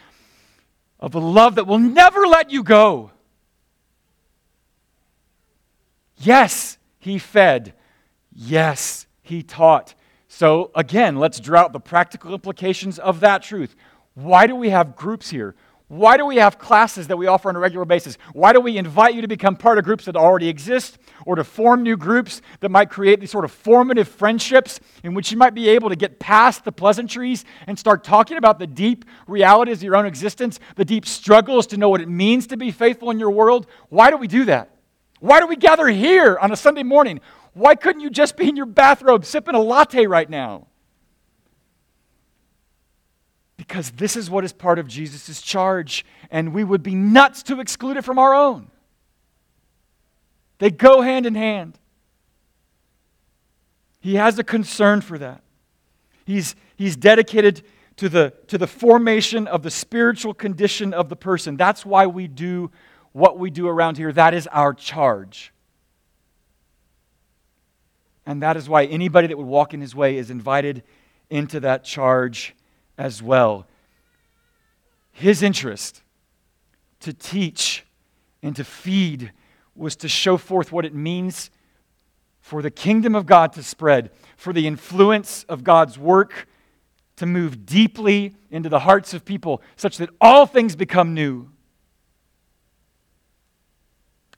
of 0.98 1.14
a 1.14 1.20
love 1.20 1.54
that 1.54 1.68
will 1.68 1.78
never 1.78 2.26
let 2.26 2.50
you 2.50 2.64
go? 2.64 3.11
Yes, 6.22 6.78
he 6.98 7.18
fed. 7.18 7.74
Yes, 8.32 9.06
he 9.22 9.42
taught. 9.42 9.94
So, 10.28 10.70
again, 10.74 11.16
let's 11.16 11.40
draw 11.40 11.60
out 11.60 11.72
the 11.72 11.80
practical 11.80 12.32
implications 12.32 12.98
of 12.98 13.20
that 13.20 13.42
truth. 13.42 13.74
Why 14.14 14.46
do 14.46 14.54
we 14.54 14.70
have 14.70 14.96
groups 14.96 15.30
here? 15.30 15.54
Why 15.88 16.16
do 16.16 16.24
we 16.24 16.36
have 16.36 16.58
classes 16.58 17.08
that 17.08 17.18
we 17.18 17.26
offer 17.26 17.50
on 17.50 17.56
a 17.56 17.58
regular 17.58 17.84
basis? 17.84 18.16
Why 18.32 18.54
do 18.54 18.60
we 18.60 18.78
invite 18.78 19.14
you 19.14 19.20
to 19.20 19.28
become 19.28 19.56
part 19.56 19.76
of 19.76 19.84
groups 19.84 20.06
that 20.06 20.16
already 20.16 20.48
exist 20.48 20.96
or 21.26 21.36
to 21.36 21.44
form 21.44 21.82
new 21.82 21.98
groups 21.98 22.40
that 22.60 22.70
might 22.70 22.88
create 22.88 23.20
these 23.20 23.30
sort 23.30 23.44
of 23.44 23.52
formative 23.52 24.08
friendships 24.08 24.80
in 25.04 25.12
which 25.12 25.30
you 25.30 25.36
might 25.36 25.52
be 25.52 25.68
able 25.68 25.90
to 25.90 25.96
get 25.96 26.18
past 26.18 26.64
the 26.64 26.72
pleasantries 26.72 27.44
and 27.66 27.78
start 27.78 28.04
talking 28.04 28.38
about 28.38 28.58
the 28.58 28.66
deep 28.66 29.04
realities 29.26 29.78
of 29.78 29.82
your 29.82 29.96
own 29.96 30.06
existence, 30.06 30.60
the 30.76 30.84
deep 30.84 31.04
struggles 31.04 31.66
to 31.66 31.76
know 31.76 31.90
what 31.90 32.00
it 32.00 32.08
means 32.08 32.46
to 32.46 32.56
be 32.56 32.70
faithful 32.70 33.10
in 33.10 33.18
your 33.18 33.30
world? 33.30 33.66
Why 33.90 34.10
do 34.10 34.16
we 34.16 34.28
do 34.28 34.46
that? 34.46 34.71
Why 35.22 35.38
do 35.38 35.46
we 35.46 35.54
gather 35.54 35.86
here 35.86 36.36
on 36.36 36.50
a 36.50 36.56
Sunday 36.56 36.82
morning? 36.82 37.20
Why 37.54 37.76
couldn't 37.76 38.00
you 38.00 38.10
just 38.10 38.36
be 38.36 38.48
in 38.48 38.56
your 38.56 38.66
bathrobe 38.66 39.24
sipping 39.24 39.54
a 39.54 39.60
latte 39.60 40.08
right 40.08 40.28
now? 40.28 40.66
Because 43.56 43.92
this 43.92 44.16
is 44.16 44.28
what 44.28 44.44
is 44.44 44.52
part 44.52 44.80
of 44.80 44.88
Jesus' 44.88 45.40
charge, 45.40 46.04
and 46.28 46.52
we 46.52 46.64
would 46.64 46.82
be 46.82 46.96
nuts 46.96 47.44
to 47.44 47.60
exclude 47.60 47.96
it 47.96 48.02
from 48.02 48.18
our 48.18 48.34
own. 48.34 48.68
They 50.58 50.72
go 50.72 51.02
hand 51.02 51.24
in 51.24 51.36
hand. 51.36 51.78
He 54.00 54.16
has 54.16 54.36
a 54.40 54.44
concern 54.44 55.02
for 55.02 55.18
that. 55.18 55.44
He's, 56.24 56.56
he's 56.74 56.96
dedicated 56.96 57.62
to 57.98 58.08
the, 58.08 58.32
to 58.48 58.58
the 58.58 58.66
formation 58.66 59.46
of 59.46 59.62
the 59.62 59.70
spiritual 59.70 60.34
condition 60.34 60.92
of 60.92 61.08
the 61.08 61.16
person. 61.16 61.56
That's 61.56 61.86
why 61.86 62.08
we 62.08 62.26
do 62.26 62.72
what 63.12 63.38
we 63.38 63.50
do 63.50 63.68
around 63.68 63.96
here. 63.96 64.12
That 64.12 64.34
is 64.34 64.46
our 64.48 64.74
charge. 64.74 65.52
And 68.24 68.42
that 68.42 68.56
is 68.56 68.68
why 68.68 68.84
anybody 68.84 69.26
that 69.26 69.36
would 69.36 69.46
walk 69.46 69.74
in 69.74 69.80
his 69.80 69.94
way 69.94 70.16
is 70.16 70.30
invited 70.30 70.82
into 71.30 71.60
that 71.60 71.84
charge 71.84 72.54
as 72.96 73.22
well. 73.22 73.66
His 75.12 75.42
interest 75.42 76.02
to 77.00 77.12
teach 77.12 77.84
and 78.42 78.54
to 78.56 78.64
feed 78.64 79.32
was 79.74 79.96
to 79.96 80.08
show 80.08 80.36
forth 80.36 80.72
what 80.72 80.84
it 80.84 80.94
means 80.94 81.50
for 82.40 82.60
the 82.62 82.70
kingdom 82.70 83.14
of 83.14 83.26
God 83.26 83.52
to 83.54 83.62
spread, 83.62 84.10
for 84.36 84.52
the 84.52 84.66
influence 84.66 85.44
of 85.44 85.64
God's 85.64 85.98
work 85.98 86.48
to 87.16 87.26
move 87.26 87.64
deeply 87.64 88.34
into 88.50 88.68
the 88.68 88.80
hearts 88.80 89.14
of 89.14 89.24
people, 89.24 89.62
such 89.76 89.96
that 89.98 90.10
all 90.20 90.46
things 90.46 90.74
become 90.74 91.14
new. 91.14 91.51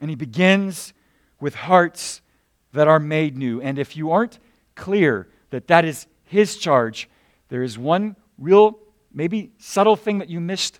And 0.05 0.11
he 0.11 0.17
begins 0.17 0.93
with 1.41 1.55
hearts 1.55 2.21
that 2.75 2.87
are 2.87 3.01
made 3.01 3.39
new. 3.39 3.59
And 3.63 3.79
if 3.79 3.97
you 3.97 4.11
aren't 4.11 4.39
clear 4.75 5.29
that 5.49 5.69
that 5.69 5.87
is 5.87 6.07
his 6.25 6.59
charge, 6.59 7.09
there 7.49 7.63
is 7.63 7.79
one 7.79 8.15
real, 8.37 8.79
maybe 9.15 9.53
subtle 9.57 9.97
thing 9.97 10.19
that 10.19 10.29
you 10.29 10.41
missed. 10.41 10.79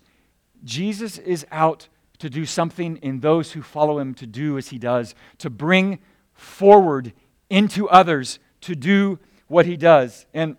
Jesus 0.63 1.17
is 1.17 1.43
out 1.51 1.87
to 2.19 2.29
do 2.29 2.45
something 2.45 2.97
in 2.97 3.21
those 3.21 3.53
who 3.53 3.63
follow 3.63 3.97
him 3.97 4.13
to 4.13 4.27
do 4.27 4.59
as 4.59 4.67
he 4.67 4.77
does, 4.77 5.15
to 5.39 5.49
bring 5.49 5.97
forward 6.35 7.11
into 7.49 7.89
others 7.89 8.37
to 8.61 8.75
do 8.75 9.17
what 9.47 9.65
he 9.65 9.75
does. 9.75 10.27
And 10.35 10.55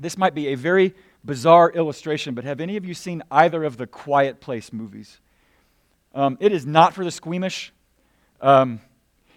this 0.00 0.18
might 0.18 0.34
be 0.34 0.48
a 0.48 0.56
very 0.56 0.96
bizarre 1.24 1.70
illustration, 1.70 2.34
but 2.34 2.42
have 2.42 2.60
any 2.60 2.76
of 2.76 2.84
you 2.84 2.92
seen 2.92 3.22
either 3.30 3.62
of 3.62 3.76
the 3.76 3.86
Quiet 3.86 4.40
Place 4.40 4.72
movies? 4.72 5.20
Um, 6.12 6.36
it 6.40 6.50
is 6.50 6.66
not 6.66 6.92
for 6.92 7.04
the 7.04 7.12
squeamish. 7.12 7.72
Um, 8.40 8.80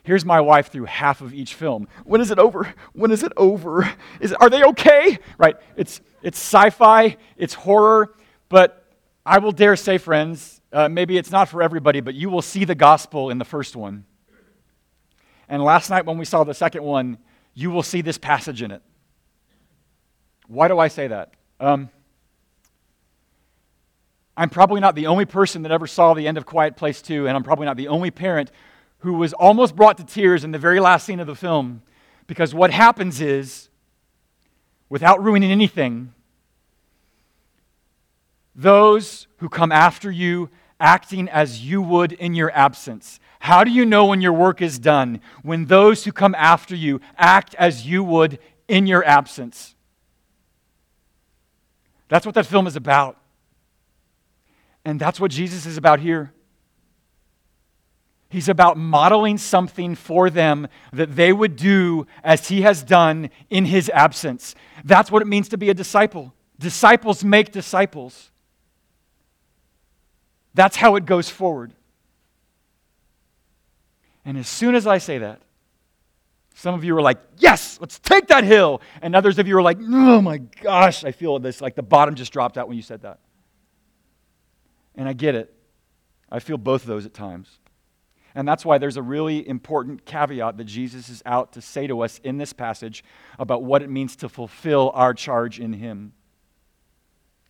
here's 0.04 0.26
my 0.26 0.42
wife 0.42 0.72
through 0.72 0.86
half 0.86 1.22
of 1.22 1.34
each 1.34 1.54
film. 1.54 1.88
When 2.06 2.22
is 2.22 2.32
it 2.32 2.40
over? 2.40 2.74
When 2.94 3.12
is 3.12 3.24
it 3.24 3.34
over? 3.38 3.90
Is 4.20 4.34
are 4.34 4.50
they 4.50 4.64
okay? 4.64 5.20
Right. 5.38 5.56
It's, 5.76 6.02
it's 6.22 6.38
sci 6.38 6.70
fi, 6.72 7.18
it's 7.38 7.54
horror, 7.54 8.14
but 8.50 8.84
I 9.26 9.40
will 9.40 9.52
dare 9.52 9.76
say, 9.76 9.98
friends, 9.98 10.62
uh, 10.72 10.90
maybe 10.90 11.18
it's 11.18 11.32
not 11.32 11.50
for 11.50 11.62
everybody, 11.62 12.02
but 12.02 12.16
you 12.16 12.30
will 12.30 12.42
see 12.42 12.66
the 12.66 12.76
gospel 12.76 13.30
in 13.30 13.38
the 13.38 13.46
first 13.46 13.76
one. 13.76 14.06
And 15.50 15.64
last 15.64 15.90
night 15.90 16.06
when 16.06 16.18
we 16.18 16.26
saw 16.26 16.44
the 16.44 16.54
second 16.54 16.84
one, 16.84 17.18
you 17.54 17.72
will 17.72 17.84
see 17.84 18.02
this 18.02 18.18
passage 18.18 18.62
in 18.62 18.72
it. 18.72 18.82
Why 20.48 20.68
do 20.68 20.80
I 20.80 20.88
say 20.88 21.08
that? 21.08 21.34
Um, 21.60 21.90
I'm 24.36 24.50
probably 24.50 24.80
not 24.80 24.96
the 24.96 25.08
only 25.08 25.26
person 25.26 25.64
that 25.64 25.72
ever 25.72 25.88
saw 25.88 26.14
the 26.14 26.28
end 26.28 26.38
of 26.38 26.46
Quiet 26.46 26.76
Place 26.76 27.02
2, 27.02 27.28
and 27.28 27.36
I'm 27.36 27.44
probably 27.44 27.66
not 27.66 27.76
the 27.76 27.88
only 27.88 28.12
parent 28.12 28.52
who 29.00 29.14
was 29.14 29.34
almost 29.34 29.76
brought 29.76 29.98
to 29.98 30.04
tears 30.04 30.44
in 30.44 30.52
the 30.52 30.58
very 30.58 30.80
last 30.80 31.06
scene 31.06 31.20
of 31.20 31.28
the 31.28 31.36
film. 31.36 31.82
Because 32.26 32.54
what 32.54 32.72
happens 32.72 33.22
is, 33.22 33.70
without 34.90 35.24
ruining 35.24 35.52
anything, 35.52 36.14
those 38.56 39.28
who 39.38 39.50
come 39.50 39.72
after 39.72 40.10
you 40.10 40.50
acting 40.80 41.30
as 41.30 41.64
you 41.64 41.82
would 41.82 42.12
in 42.12 42.34
your 42.34 42.52
absence. 42.52 43.20
How 43.40 43.64
do 43.64 43.72
you 43.72 43.86
know 43.86 44.06
when 44.06 44.22
your 44.22 44.34
work 44.34 44.62
is 44.62 44.80
done? 44.80 45.22
When 45.44 45.66
those 45.66 46.04
who 46.04 46.12
come 46.12 46.36
after 46.36 46.76
you 46.76 47.00
act 47.18 47.56
as 47.56 47.86
you 47.86 48.04
would 48.04 48.40
in 48.68 48.88
your 48.88 49.06
absence. 49.06 49.76
That's 52.10 52.26
what 52.26 52.36
that 52.36 52.46
film 52.46 52.68
is 52.68 52.76
about. 52.76 53.18
And 54.84 55.00
that's 55.00 55.20
what 55.20 55.32
Jesus 55.32 55.66
is 55.66 55.78
about 55.78 56.00
here. 56.00 56.32
He's 58.30 58.50
about 58.50 58.78
modeling 58.78 59.38
something 59.38 59.96
for 59.96 60.30
them 60.30 60.68
that 60.92 61.16
they 61.16 61.32
would 61.32 61.56
do 61.56 62.08
as 62.24 62.50
he 62.50 62.62
has 62.62 62.84
done 62.84 63.30
in 63.50 63.66
his 63.66 63.90
absence. 63.90 64.54
That's 64.84 65.10
what 65.10 65.22
it 65.22 65.28
means 65.28 65.48
to 65.50 65.58
be 65.58 65.70
a 65.70 65.74
disciple. 65.74 66.34
Disciples 66.60 67.24
make 67.24 67.52
disciples. 67.52 68.32
That's 70.54 70.76
how 70.76 70.96
it 70.96 71.06
goes 71.06 71.30
forward. 71.30 71.74
And 74.26 74.38
as 74.38 74.50
soon 74.50 74.76
as 74.76 74.86
I 74.86 74.98
say 74.98 75.20
that, 75.20 75.40
some 76.54 76.74
of 76.76 76.84
you 76.84 76.98
are 76.98 77.02
like, 77.02 77.20
yes, 77.38 77.78
let's 77.80 78.00
take 78.00 78.28
that 78.28 78.44
hill. 78.44 78.82
And 79.02 79.16
others 79.16 79.40
of 79.40 79.48
you 79.48 79.56
are 79.58 79.62
like, 79.62 79.78
oh 79.80 80.20
my 80.20 80.40
gosh, 80.40 81.06
I 81.06 81.12
feel 81.12 81.38
this, 81.40 81.62
like 81.62 81.76
the 81.76 81.84
bottom 81.84 82.16
just 82.16 82.34
dropped 82.34 82.58
out 82.58 82.68
when 82.68 82.76
you 82.76 82.84
said 82.84 83.04
that. 83.04 83.20
And 84.96 85.08
I 85.08 85.13
get 85.13 85.36
it. 85.36 85.54
I 86.30 86.40
feel 86.40 86.58
both 86.58 86.82
of 86.82 86.88
those 86.88 87.06
at 87.06 87.13
times. 87.13 87.60
And 88.38 88.47
that's 88.47 88.63
why 88.63 88.78
there's 88.78 88.97
a 88.97 89.02
really 89.02 89.50
important 89.50 90.06
caveat 90.06 90.58
that 90.58 90.65
Jesus 90.65 91.10
is 91.10 91.23
out 91.26 91.54
to 91.54 91.62
say 91.62 91.88
to 91.88 92.02
us 92.02 92.21
in 92.23 92.38
this 92.38 92.54
passage 92.54 93.04
about 93.39 93.63
what 93.63 93.82
it 93.82 93.89
means 93.89 94.15
to 94.17 94.30
fulfill 94.30 94.91
our 94.93 95.15
charge 95.15 95.60
in 95.60 95.73
Him. 95.73 96.13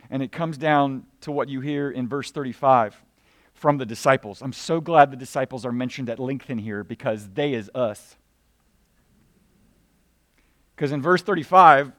And 0.10 0.24
it 0.24 0.32
comes 0.32 0.58
down 0.58 1.04
to 1.22 1.32
what 1.34 1.50
you 1.50 1.60
hear 1.60 1.92
in 1.92 2.08
verse 2.08 2.32
35 2.32 2.96
from 3.54 3.78
the 3.78 3.86
disciples. 3.86 4.42
I'm 4.42 4.54
so 4.54 4.80
glad 4.80 5.12
the 5.12 5.18
disciples 5.18 5.66
are 5.66 5.74
mentioned 5.74 6.10
at 6.10 6.20
length 6.20 6.50
in 6.50 6.58
here 6.58 6.86
because 6.86 7.28
they 7.34 7.54
is 7.54 7.70
us. 7.76 8.16
Because 10.74 10.94
in 10.94 11.02
verse 11.02 11.22
35, 11.22 11.92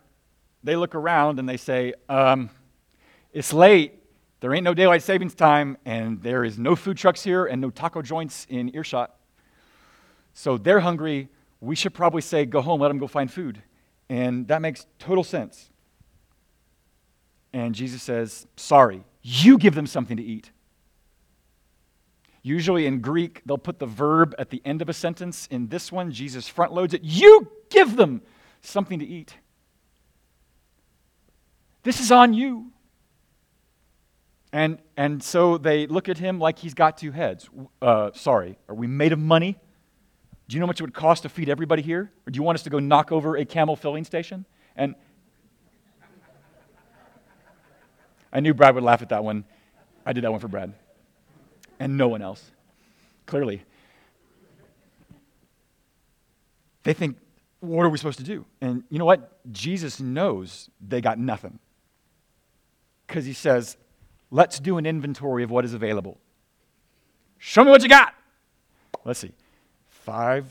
they 0.65 0.77
look 0.77 0.95
around 0.95 1.39
and 1.39 1.47
they 1.47 1.59
say, 1.59 1.93
um, 2.09 2.49
It's 3.35 3.53
late. 3.53 3.98
There 4.41 4.55
ain't 4.55 4.65
no 4.65 4.75
daylight 4.75 5.03
savings 5.03 5.35
time, 5.35 5.77
and 5.85 6.23
there 6.23 6.45
is 6.45 6.59
no 6.59 6.77
food 6.77 6.97
trucks 6.97 7.25
here 7.25 7.47
and 7.47 7.61
no 7.61 7.71
taco 7.71 8.03
joints 8.03 8.47
in 8.49 8.75
earshot. 8.75 9.15
So 10.33 10.57
they're 10.57 10.81
hungry. 10.81 11.29
We 11.61 11.75
should 11.75 11.93
probably 11.93 12.23
say, 12.23 12.45
Go 12.45 12.61
home, 12.61 12.81
let 12.81 12.89
them 12.89 12.99
go 12.99 13.09
find 13.09 13.33
food. 13.33 13.63
And 14.09 14.47
that 14.49 14.63
makes 14.63 14.87
total 14.99 15.25
sense. 15.25 15.71
And 17.53 17.75
Jesus 17.75 18.03
says, 18.03 18.47
Sorry, 18.57 19.03
you 19.23 19.59
give 19.59 19.75
them 19.75 19.87
something 19.87 20.17
to 20.17 20.23
eat. 20.23 20.53
Usually 22.43 22.87
in 22.87 23.01
Greek, 23.01 23.43
they'll 23.45 23.59
put 23.59 23.81
the 23.81 23.87
verb 23.87 24.35
at 24.39 24.51
the 24.51 24.63
end 24.65 24.81
of 24.81 24.89
a 24.89 24.93
sentence. 24.93 25.49
In 25.51 25.69
this 25.69 25.91
one, 25.91 26.13
Jesus 26.13 26.47
front 26.47 26.73
loads 26.73 26.95
it. 26.95 27.03
You 27.03 27.51
give 27.69 27.97
them 27.97 28.23
something 28.63 29.01
to 29.01 29.05
eat. 29.05 29.35
This 31.83 32.01
is 32.01 32.13
on 32.13 32.33
you. 32.33 32.71
And, 34.53 34.79
and 34.97 35.23
so 35.23 35.59
they 35.59 35.87
look 35.87 36.09
at 36.09 36.19
him 36.19 36.39
like 36.39 36.59
he's 36.59 36.75
got 36.75 36.97
two 36.97 37.13
heads. 37.13 37.49
Uh, 37.83 38.11
sorry, 38.15 38.59
are 38.69 38.75
we 38.75 38.87
made 38.87 39.13
of 39.13 39.19
money? 39.19 39.59
Do 40.49 40.57
you 40.57 40.61
know 40.61 40.67
how 40.67 40.69
much 40.69 40.81
it 40.81 40.85
would 40.85 40.95
cost 40.95 41.25
to 41.25 41.29
feed 41.29 41.51
everybody 41.51 41.83
here? 41.83 42.11
Or 42.27 42.31
do 42.31 42.39
you 42.39 42.43
want 42.43 42.57
us 42.57 42.63
to 42.63 42.71
go 42.71 42.79
knock 42.79 43.13
over 43.13 43.37
a 43.37 43.45
camel 43.45 43.77
filling 43.77 44.05
station? 44.05 44.47
And 44.75 44.95
I 48.33 48.41
knew 48.41 48.55
Brad 48.55 48.75
would 48.75 48.85
laugh 48.85 49.03
at 49.03 49.11
that 49.11 49.23
one. 49.23 49.45
I 50.07 50.15
did 50.15 50.25
that 50.25 50.31
one 50.31 50.41
for 50.41 50.49
Brad. 50.49 50.73
And 51.79 51.99
no 51.99 52.09
one 52.09 52.23
else, 52.23 52.51
clearly. 53.27 53.63
They 56.85 56.95
think, 56.95 57.19
what 57.61 57.85
are 57.85 57.91
we 57.91 57.99
supposed 57.99 58.19
to 58.19 58.25
do? 58.25 58.47
And 58.63 58.85
you 58.89 58.99
know 58.99 59.05
what? 59.05 59.53
Jesus 59.53 60.01
knows 60.01 60.71
they 60.81 61.03
got 61.03 61.19
nothing. 61.19 61.59
Because 63.07 63.27
he 63.27 63.35
says, 63.35 63.77
let's 64.31 64.61
do 64.61 64.79
an 64.79 64.87
inventory 64.87 65.43
of 65.43 65.51
what 65.51 65.65
is 65.65 65.75
available. 65.75 66.19
Show 67.39 67.65
me 67.65 67.71
what 67.71 67.83
you 67.83 67.89
got. 67.89 68.15
Let's 69.05 69.21
see. 69.21 69.33
Five 69.89 70.47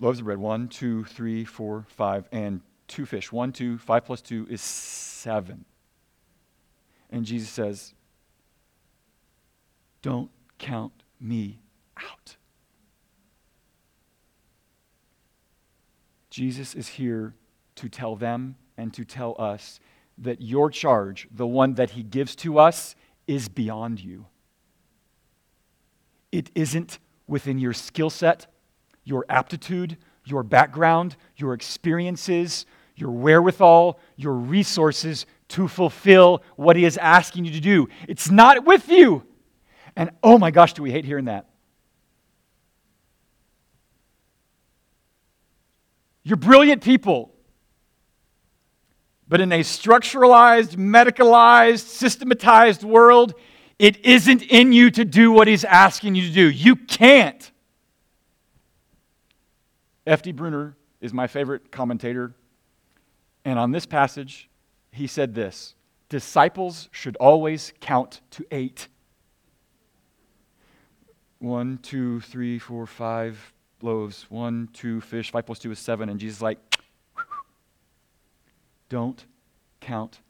loaves 0.00 0.18
of 0.18 0.24
bread. 0.24 0.38
One, 0.38 0.68
two, 0.68 1.04
three, 1.04 1.44
four, 1.44 1.86
five, 1.88 2.28
and 2.32 2.60
two 2.88 3.06
fish. 3.06 3.32
One, 3.32 3.52
two, 3.52 3.78
five 3.78 4.04
plus 4.04 4.20
two 4.20 4.46
is 4.50 4.60
seven. 4.60 5.64
And 7.10 7.24
Jesus 7.24 7.48
says, 7.48 7.94
Don't 10.02 10.30
count 10.58 10.92
me 11.20 11.60
out. 11.96 12.36
Jesus 16.30 16.74
is 16.74 16.88
here 16.88 17.34
to 17.76 17.88
tell 17.88 18.16
them 18.16 18.56
and 18.76 18.92
to 18.94 19.04
tell 19.04 19.36
us 19.38 19.78
that 20.18 20.42
your 20.42 20.70
charge, 20.70 21.28
the 21.30 21.46
one 21.46 21.74
that 21.74 21.90
he 21.90 22.02
gives 22.02 22.34
to 22.36 22.58
us, 22.58 22.96
is 23.26 23.48
beyond 23.48 24.00
you. 24.00 24.26
It 26.32 26.50
isn't 26.54 26.98
within 27.26 27.58
your 27.58 27.72
skill 27.72 28.10
set, 28.10 28.46
your 29.04 29.24
aptitude, 29.28 29.96
your 30.24 30.42
background, 30.42 31.16
your 31.36 31.54
experiences, 31.54 32.66
your 32.96 33.10
wherewithal, 33.10 33.98
your 34.16 34.32
resources 34.32 35.26
to 35.48 35.68
fulfill 35.68 36.42
what 36.56 36.76
he 36.76 36.84
is 36.84 36.96
asking 36.98 37.44
you 37.44 37.52
to 37.52 37.60
do. 37.60 37.88
It's 38.08 38.30
not 38.30 38.64
with 38.64 38.88
you. 38.88 39.24
And 39.96 40.10
oh 40.22 40.38
my 40.38 40.50
gosh, 40.50 40.72
do 40.72 40.82
we 40.82 40.90
hate 40.90 41.04
hearing 41.04 41.26
that? 41.26 41.48
You're 46.22 46.38
brilliant 46.38 46.82
people. 46.82 47.33
But 49.28 49.40
in 49.40 49.52
a 49.52 49.60
structuralized, 49.60 50.76
medicalized, 50.76 51.86
systematized 51.86 52.82
world, 52.82 53.34
it 53.78 54.04
isn't 54.04 54.42
in 54.42 54.72
you 54.72 54.90
to 54.90 55.04
do 55.04 55.32
what 55.32 55.48
he's 55.48 55.64
asking 55.64 56.14
you 56.14 56.28
to 56.28 56.32
do. 56.32 56.50
You 56.50 56.76
can't. 56.76 57.50
F.D. 60.06 60.32
Bruner 60.32 60.76
is 61.00 61.12
my 61.12 61.26
favorite 61.26 61.72
commentator. 61.72 62.34
And 63.44 63.58
on 63.58 63.72
this 63.72 63.86
passage, 63.86 64.48
he 64.90 65.06
said 65.06 65.34
this 65.34 65.74
Disciples 66.08 66.88
should 66.92 67.16
always 67.16 67.72
count 67.80 68.20
to 68.32 68.46
eight. 68.50 68.88
One, 71.38 71.78
two, 71.78 72.20
three, 72.20 72.58
four, 72.58 72.86
five 72.86 73.52
loaves. 73.82 74.26
One, 74.30 74.68
two 74.72 75.00
fish. 75.00 75.30
Five 75.30 75.46
plus 75.46 75.58
two 75.58 75.70
is 75.72 75.78
seven. 75.78 76.08
And 76.08 76.18
Jesus 76.20 76.38
is 76.38 76.42
like, 76.42 76.58
don't 78.94 79.26
count 79.80 80.20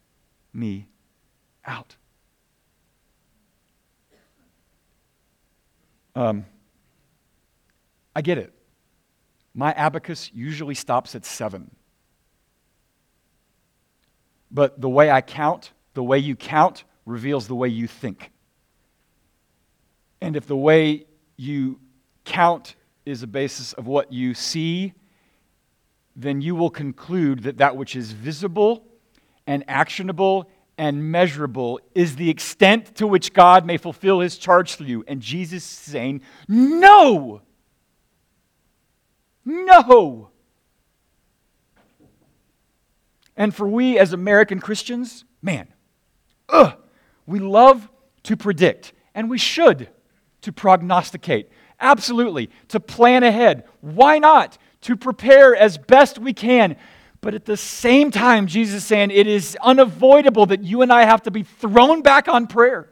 me 0.55 0.89
out. 1.67 1.97
Um, 6.17 6.47
I 8.17 8.23
get 8.23 8.39
it. 8.39 8.55
My 9.55 9.75
abacus 9.75 10.31
usually 10.33 10.75
stops 10.75 11.15
at 11.15 11.27
seven. 11.27 11.73
But 14.51 14.81
the 14.81 14.89
way 14.89 15.11
I 15.11 15.21
count, 15.21 15.73
the 15.93 16.03
way 16.03 16.19
you 16.19 16.35
count, 16.35 16.85
reveals 17.05 17.47
the 17.49 17.55
way 17.55 17.69
you 17.69 17.87
think. 17.87 18.31
And 20.23 20.37
if 20.37 20.47
the 20.47 20.57
way 20.57 21.05
you 21.37 21.81
count 22.25 22.77
is 23.05 23.23
a 23.23 23.27
basis 23.27 23.75
of 23.75 23.87
what 23.87 24.11
you 24.11 24.33
see, 24.33 24.95
then 26.17 26.41
you 26.41 26.55
will 26.55 26.71
conclude 26.71 27.43
that 27.43 27.59
that 27.59 27.77
which 27.77 27.97
is 27.97 28.13
visible 28.13 28.85
and 29.47 29.65
actionable 29.69 30.49
and 30.77 31.11
measurable 31.11 31.81
is 31.95 32.17
the 32.17 32.31
extent 32.31 32.97
to 32.97 33.07
which 33.07 33.33
God 33.33 33.65
may 33.65 33.77
fulfill 33.77 34.21
his 34.21 34.37
charge 34.39 34.75
through 34.75 34.87
you. 34.87 35.05
And 35.07 35.21
Jesus 35.21 35.65
is 35.65 35.71
saying, 35.71 36.23
No! 36.49 37.43
No! 39.45 40.31
And 43.37 43.55
for 43.55 43.69
we 43.69 43.99
as 43.99 44.13
American 44.13 44.61
Christians, 44.61 45.25
man, 45.43 45.69
ugh, 46.49 46.77
we 47.27 47.41
love 47.41 47.91
to 48.25 48.37
predict, 48.37 48.93
and 49.15 49.29
we 49.29 49.39
should 49.39 49.89
to 50.43 50.53
prognosticate. 50.53 51.51
Absolutely. 51.81 52.51
To 52.69 52.81
plan 52.81 53.23
ahead. 53.23 53.65
Why 53.81 54.19
not? 54.19 54.57
To 54.85 54.97
prepare 54.97 55.55
as 55.55 55.77
best 55.77 56.19
we 56.19 56.33
can. 56.33 56.77
But 57.21 57.35
at 57.35 57.47
the 57.47 57.57
same 57.57 58.11
time, 58.11 58.47
Jesus 58.47 58.77
is 58.77 58.85
saying 58.85 59.11
it 59.11 59.27
is 59.27 59.57
unavoidable 59.63 60.47
that 60.47 60.63
you 60.63 60.83
and 60.83 60.93
I 60.93 61.05
have 61.05 61.23
to 61.23 61.31
be 61.31 61.43
thrown 61.43 62.03
back 62.03 62.29
on 62.29 62.47
prayer. 62.47 62.91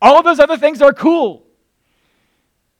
All 0.00 0.18
of 0.18 0.24
those 0.24 0.40
other 0.40 0.56
things 0.56 0.80
are 0.80 0.92
cool. 0.92 1.46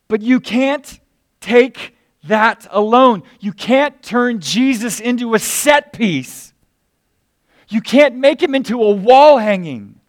But 0.09 0.23
you 0.23 0.41
can't 0.41 0.99
take 1.41 1.95
that 2.25 2.67
alone. 2.71 3.23
You 3.41 3.53
can't 3.53 4.03
turn 4.03 4.41
Jesus 4.41 4.99
into 5.01 5.35
a 5.35 5.39
set 5.39 5.93
piece. 5.93 6.53
You 7.69 7.81
can't 7.81 8.17
make 8.17 8.43
him 8.43 8.55
into 8.55 8.83
a 8.83 8.93
wall 8.93 9.39
hanging. 9.39 10.01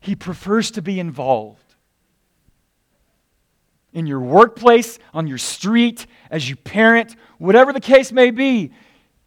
He 0.00 0.16
prefers 0.16 0.70
to 0.72 0.82
be 0.82 0.98
involved. 0.98 1.63
In 3.94 4.06
your 4.06 4.20
workplace, 4.20 4.98
on 5.14 5.26
your 5.26 5.38
street, 5.38 6.06
as 6.30 6.48
you 6.48 6.56
parent, 6.56 7.16
whatever 7.38 7.72
the 7.72 7.80
case 7.80 8.12
may 8.12 8.30
be, 8.30 8.72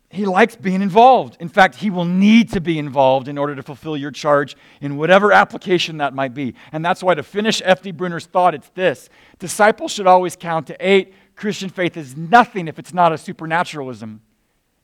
he 0.10 0.26
likes 0.26 0.56
being 0.56 0.82
involved. 0.82 1.38
In 1.40 1.50
fact, 1.50 1.76
he 1.76 1.90
will 1.90 2.06
need 2.06 2.52
to 2.54 2.62
be 2.62 2.78
involved 2.78 3.28
in 3.28 3.38
order 3.38 3.56
to 3.56 3.64
fulfill 3.64 3.98
your 3.98 4.12
charge 4.12 4.56
in 4.80 4.98
whatever 4.98 5.34
application 5.34 5.98
that 5.98 6.14
might 6.14 6.34
be. 6.34 6.54
And 6.72 6.86
that's 6.86 7.02
why, 7.02 7.16
to 7.16 7.24
finish 7.24 7.62
F.D. 7.66 7.92
Bruner's 7.92 8.26
thought, 8.26 8.54
it's 8.54 8.70
this 8.70 9.10
disciples 9.40 9.92
should 9.92 10.08
always 10.08 10.36
count 10.36 10.68
to 10.68 10.78
eight 10.80 11.14
Christian 11.38 11.70
faith 11.70 11.96
is 11.96 12.18
nothing 12.18 12.68
if 12.68 12.80
it's 12.80 12.94
not 12.94 13.14
a 13.14 13.18
supernaturalism. 13.18 14.22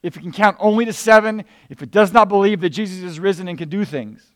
If 0.04 0.18
it 0.18 0.22
can 0.22 0.32
count 0.32 0.56
only 0.60 0.86
to 0.86 0.94
seven, 0.94 1.44
if 1.70 1.82
it 1.82 1.90
does 1.90 2.14
not 2.14 2.30
believe 2.30 2.62
that 2.62 2.70
Jesus 2.70 3.00
is 3.04 3.20
risen 3.20 3.48
and 3.48 3.58
can 3.58 3.70
do 3.70 3.84
things. 3.84 4.33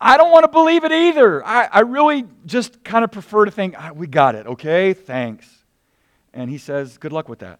I 0.00 0.16
don't 0.16 0.30
want 0.30 0.44
to 0.44 0.48
believe 0.48 0.84
it 0.84 0.92
either. 0.92 1.44
I, 1.44 1.64
I 1.64 1.80
really 1.80 2.24
just 2.46 2.84
kind 2.84 3.04
of 3.04 3.10
prefer 3.10 3.44
to 3.44 3.50
think, 3.50 3.74
ah, 3.76 3.90
we 3.94 4.06
got 4.06 4.34
it, 4.34 4.46
okay? 4.46 4.92
Thanks. 4.92 5.48
And 6.32 6.48
he 6.48 6.58
says, 6.58 6.98
good 6.98 7.12
luck 7.12 7.28
with 7.28 7.40
that. 7.40 7.58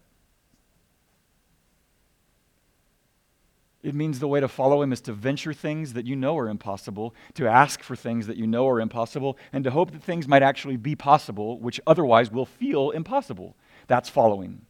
It 3.81 3.95
means 3.95 4.19
the 4.19 4.27
way 4.27 4.41
to 4.41 4.47
follow 4.47 4.81
him 4.81 4.91
is 4.91 5.01
to 5.01 5.13
venture 5.13 5.53
things 5.53 5.93
that 5.93 6.05
you 6.05 6.15
know 6.15 6.37
are 6.37 6.49
impossible, 6.49 7.15
to 7.35 7.47
ask 7.47 7.81
for 7.81 7.95
things 7.95 8.27
that 8.27 8.35
you 8.35 8.45
know 8.45 8.67
are 8.67 8.81
impossible, 8.81 9.37
and 9.53 9.63
to 9.63 9.71
hope 9.71 9.91
that 9.91 10.03
things 10.03 10.27
might 10.27 10.43
actually 10.43 10.75
be 10.75 10.95
possible, 10.95 11.59
which 11.59 11.79
otherwise 11.87 12.29
will 12.29 12.45
feel 12.45 12.91
impossible. 12.91 13.55
That's 13.87 14.09
following. 14.09 14.65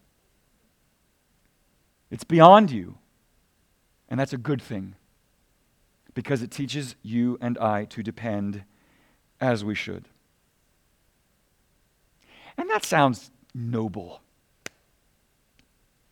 It's 2.11 2.23
beyond 2.23 2.71
you. 2.71 2.97
And 4.09 4.19
that's 4.19 4.33
a 4.33 4.37
good 4.37 4.61
thing 4.61 4.95
because 6.19 6.41
it 6.41 6.51
teaches 6.51 6.97
you 7.01 7.37
and 7.39 7.57
I 7.59 7.85
to 7.85 8.03
depend 8.03 8.65
as 9.39 9.63
we 9.63 9.73
should. 9.73 10.03
And 12.57 12.69
that 12.69 12.83
sounds 12.83 13.31
noble, 13.55 14.19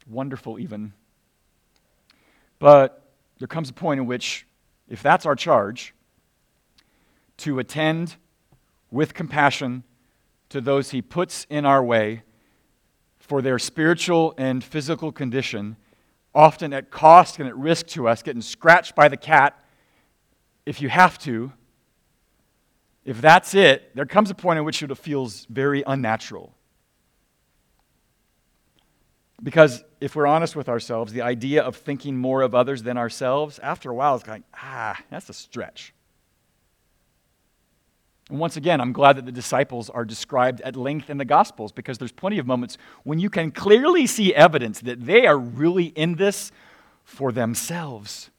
wonderful, 0.10 0.60
even. 0.60 0.93
But 2.58 3.04
there 3.39 3.50
comes 3.50 3.70
a 3.70 3.74
point 3.74 4.00
in 4.00 4.06
which, 4.06 4.48
if 4.88 5.04
that's 5.04 5.26
our 5.26 5.36
charge, 5.36 5.93
to 7.39 7.60
attend 7.60 8.15
with 8.89 9.13
compassion 9.13 9.84
to 10.48 10.62
those 10.62 10.91
he 10.91 11.02
puts 11.02 11.46
in 11.50 11.65
our 11.65 11.84
way 11.84 12.24
for 13.20 13.41
their 13.41 13.60
spiritual 13.60 14.34
and 14.38 14.63
physical 14.63 15.12
condition, 15.12 15.76
often 16.34 16.72
at 16.72 16.91
cost 16.91 17.39
and 17.39 17.50
at 17.50 17.58
risk 17.58 17.88
to 17.88 18.08
us, 18.08 18.24
getting 18.24 18.41
scratched 18.41 18.96
by 18.96 19.10
the 19.10 19.17
cat 19.17 19.62
if 20.67 20.82
you 20.82 20.89
have 20.89 21.17
to, 21.19 21.53
if 23.06 23.21
that's 23.21 23.56
it, 23.56 23.95
there 23.95 24.06
comes 24.06 24.30
a 24.30 24.36
point 24.36 24.60
in 24.60 24.65
which 24.65 24.84
it 24.84 24.95
feels 24.97 25.45
very 25.45 25.82
unnatural. 25.88 26.53
Because 29.41 29.86
if 30.01 30.13
we're 30.13 30.27
honest 30.27 30.58
with 30.58 30.67
ourselves, 30.67 31.13
the 31.13 31.21
idea 31.21 31.63
of 31.63 31.77
thinking 31.77 32.17
more 32.17 32.41
of 32.41 32.53
others 32.53 32.84
than 32.84 32.97
ourselves, 32.97 33.60
after 33.60 33.89
a 33.91 33.95
while, 33.95 34.15
is 34.15 34.27
like, 34.27 34.41
ah, 34.56 34.99
that's 35.10 35.30
a 35.30 35.34
stretch. 35.34 35.93
And 38.30 38.38
once 38.38 38.58
again, 38.58 38.82
I'm 38.82 38.91
glad 38.91 39.15
that 39.15 39.25
the 39.25 39.32
disciples 39.32 39.89
are 39.89 40.03
described 40.03 40.60
at 40.62 40.75
length 40.75 41.10
in 41.10 41.17
the 41.17 41.23
Gospels 41.23 41.71
because 41.71 41.97
there's 41.97 42.12
plenty 42.12 42.39
of 42.39 42.45
moments 42.45 42.77
when 43.03 43.19
you 43.19 43.30
can 43.30 43.51
clearly 43.51 44.06
see 44.06 44.36
evidence 44.36 44.82
that 44.82 45.06
they 45.06 45.27
are 45.27 45.38
really 45.38 45.86
in 45.86 46.15
this 46.15 46.51
for 47.06 47.32
themselves. 47.32 48.32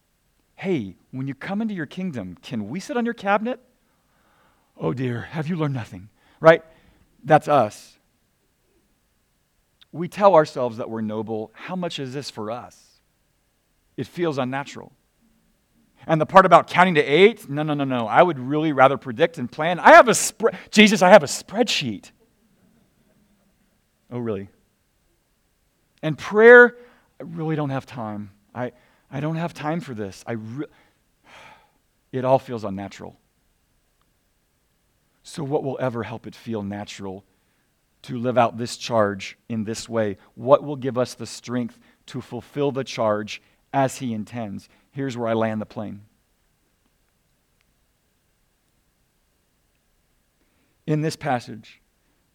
Hey, 0.59 0.97
when 1.11 1.27
you 1.27 1.35
come 1.35 1.63
into 1.63 1.75
your 1.75 1.87
kingdom, 1.87 2.37
can 2.43 2.69
we 2.69 2.81
sit 2.81 2.97
on 2.97 3.05
your 3.05 3.15
cabinet? 3.15 3.61
Oh 4.77 4.93
dear, 4.93 5.23
have 5.23 5.49
you 5.49 5.57
learned 5.57 5.75
nothing? 5.75 6.09
Right? 6.41 6.63
That's 7.25 7.49
us 7.49 7.99
we 9.93 10.09
tell 10.09 10.35
ourselves 10.35 10.79
that 10.79 10.91
we're 10.91 11.01
noble. 11.01 11.51
How 11.55 11.77
much 11.77 11.99
is 11.99 12.13
this 12.13 12.31
for 12.31 12.51
us? 12.51 13.01
It 13.97 14.07
feels 14.07 14.39
unnatural. 14.39 14.93
And 16.07 16.21
the 16.21 16.27
part 16.27 16.47
about 16.47 16.69
counting 16.69 16.95
to 16.95 17.03
eight, 17.03 17.49
no, 17.49 17.63
no, 17.63 17.75
no, 17.75 17.85
no. 17.85 18.07
I 18.07 18.23
would 18.23 18.39
really 18.39 18.73
rather 18.73 18.97
predict 18.97 19.39
and 19.39 19.51
plan. 19.51 19.79
I 19.81 19.95
have 19.95 20.09
a 20.09 20.15
spread, 20.15 20.57
Jesus, 20.71 21.03
I 21.03 21.11
have 21.11 21.23
a 21.23 21.27
spreadsheet. 21.27 22.11
Oh, 24.11 24.19
really? 24.19 24.49
And 26.03 26.17
prayer, 26.17 26.77
I 27.21 27.25
really 27.25 27.57
don't 27.57 27.71
have 27.71 27.85
time. 27.85 28.31
I, 28.55 28.73
I 29.11 29.21
don't 29.21 29.37
have 29.37 29.55
time 29.55 29.81
for 29.81 29.95
this. 29.95 30.23
I 30.27 30.33
re- 30.33 30.67
it 32.13 32.25
all 32.25 32.39
feels 32.39 32.65
unnatural. 32.65 33.19
So, 35.23 35.45
what 35.45 35.63
will 35.63 35.77
ever 35.81 36.03
help 36.03 36.27
it 36.27 36.35
feel 36.35 36.63
natural 36.63 37.25
to 38.03 38.19
live 38.19 38.39
out 38.39 38.57
this 38.57 38.77
charge 38.77 39.37
in 39.49 39.65
this 39.65 39.89
way? 39.89 40.17
What 40.35 40.65
will 40.65 40.77
give 40.77 40.97
us 40.97 41.15
the 41.15 41.27
strength 41.27 41.79
to 42.07 42.21
fulfill 42.21 42.73
the 42.73 42.85
charge 42.85 43.43
as 43.73 43.99
He 43.99 44.15
intends? 44.15 44.69
Here's 44.91 45.17
where 45.17 45.29
I 45.29 45.35
land 45.35 45.61
the 45.61 45.67
plane. 45.67 46.03
In 50.87 51.03
this 51.03 51.17
passage, 51.17 51.83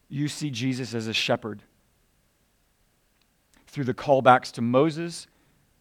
you 0.09 0.27
see 0.27 0.51
Jesus 0.51 0.93
as 0.93 1.07
a 1.07 1.13
shepherd 1.13 1.63
through 3.65 3.85
the 3.85 3.95
callbacks 3.95 4.51
to 4.51 4.61
Moses, 4.61 5.25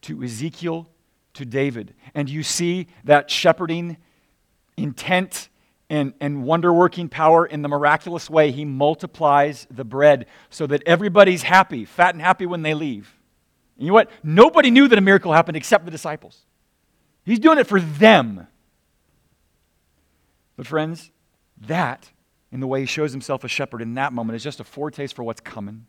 to 0.03 0.23
Ezekiel, 0.23 0.89
to 1.35 1.45
David. 1.45 1.95
And 2.15 2.29
you 2.29 2.43
see 2.43 2.89
that 3.05 3.31
shepherding 3.31 3.97
intent 4.77 5.49
and, 5.89 6.15
and 6.21 6.45
wonder 6.45 6.73
working 6.73 7.09
power 7.09 7.45
in 7.45 7.63
the 7.63 7.69
miraculous 7.69 8.31
way. 8.31 8.51
He 8.51 8.65
multiplies 8.65 9.67
the 9.71 9.85
bread 9.85 10.27
so 10.51 10.67
that 10.67 10.83
everybody's 10.87 11.43
happy, 11.43 11.85
fat 11.85 12.15
and 12.15 12.23
happy 12.23 12.47
when 12.47 12.63
they 12.63 12.75
leave. 12.75 13.15
And 13.77 13.87
you 13.87 13.89
know 13.89 13.95
what? 13.95 14.11
Nobody 14.23 14.71
knew 14.71 14.89
that 14.89 14.99
a 14.99 15.03
miracle 15.03 15.33
happened 15.33 15.57
except 15.57 15.85
the 15.85 15.91
disciples. 15.91 16.47
He's 17.25 17.39
doing 17.39 17.59
it 17.59 17.67
for 17.67 17.81
them. 17.81 18.47
But, 20.57 20.67
friends, 20.67 21.11
that, 21.67 22.11
in 22.51 22.61
the 22.61 22.67
way 22.67 22.81
he 22.81 22.87
shows 22.87 23.13
himself 23.13 23.45
a 23.45 23.49
shepherd 23.49 23.83
in 23.83 23.95
that 23.95 24.13
moment, 24.13 24.37
is 24.37 24.43
just 24.43 24.61
a 24.61 24.65
foretaste 24.65 25.15
for 25.15 25.23
what's 25.23 25.41
coming. 25.41 25.87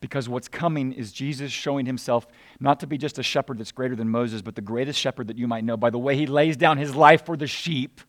Because 0.00 0.28
what's 0.28 0.48
coming 0.48 0.92
is 0.92 1.10
Jesus 1.12 1.50
showing 1.50 1.86
himself 1.86 2.26
not 2.60 2.80
to 2.80 2.86
be 2.86 2.96
just 2.96 3.18
a 3.18 3.22
shepherd 3.22 3.58
that's 3.58 3.72
greater 3.72 3.96
than 3.96 4.08
Moses, 4.08 4.42
but 4.42 4.54
the 4.54 4.60
greatest 4.60 4.98
shepherd 4.98 5.26
that 5.26 5.36
you 5.36 5.48
might 5.48 5.64
know 5.64 5.76
by 5.76 5.90
the 5.90 5.98
way 5.98 6.16
he 6.16 6.26
lays 6.26 6.56
down 6.56 6.78
his 6.78 6.94
life 6.94 7.26
for 7.26 7.36
the 7.36 7.48
sheep. 7.48 8.00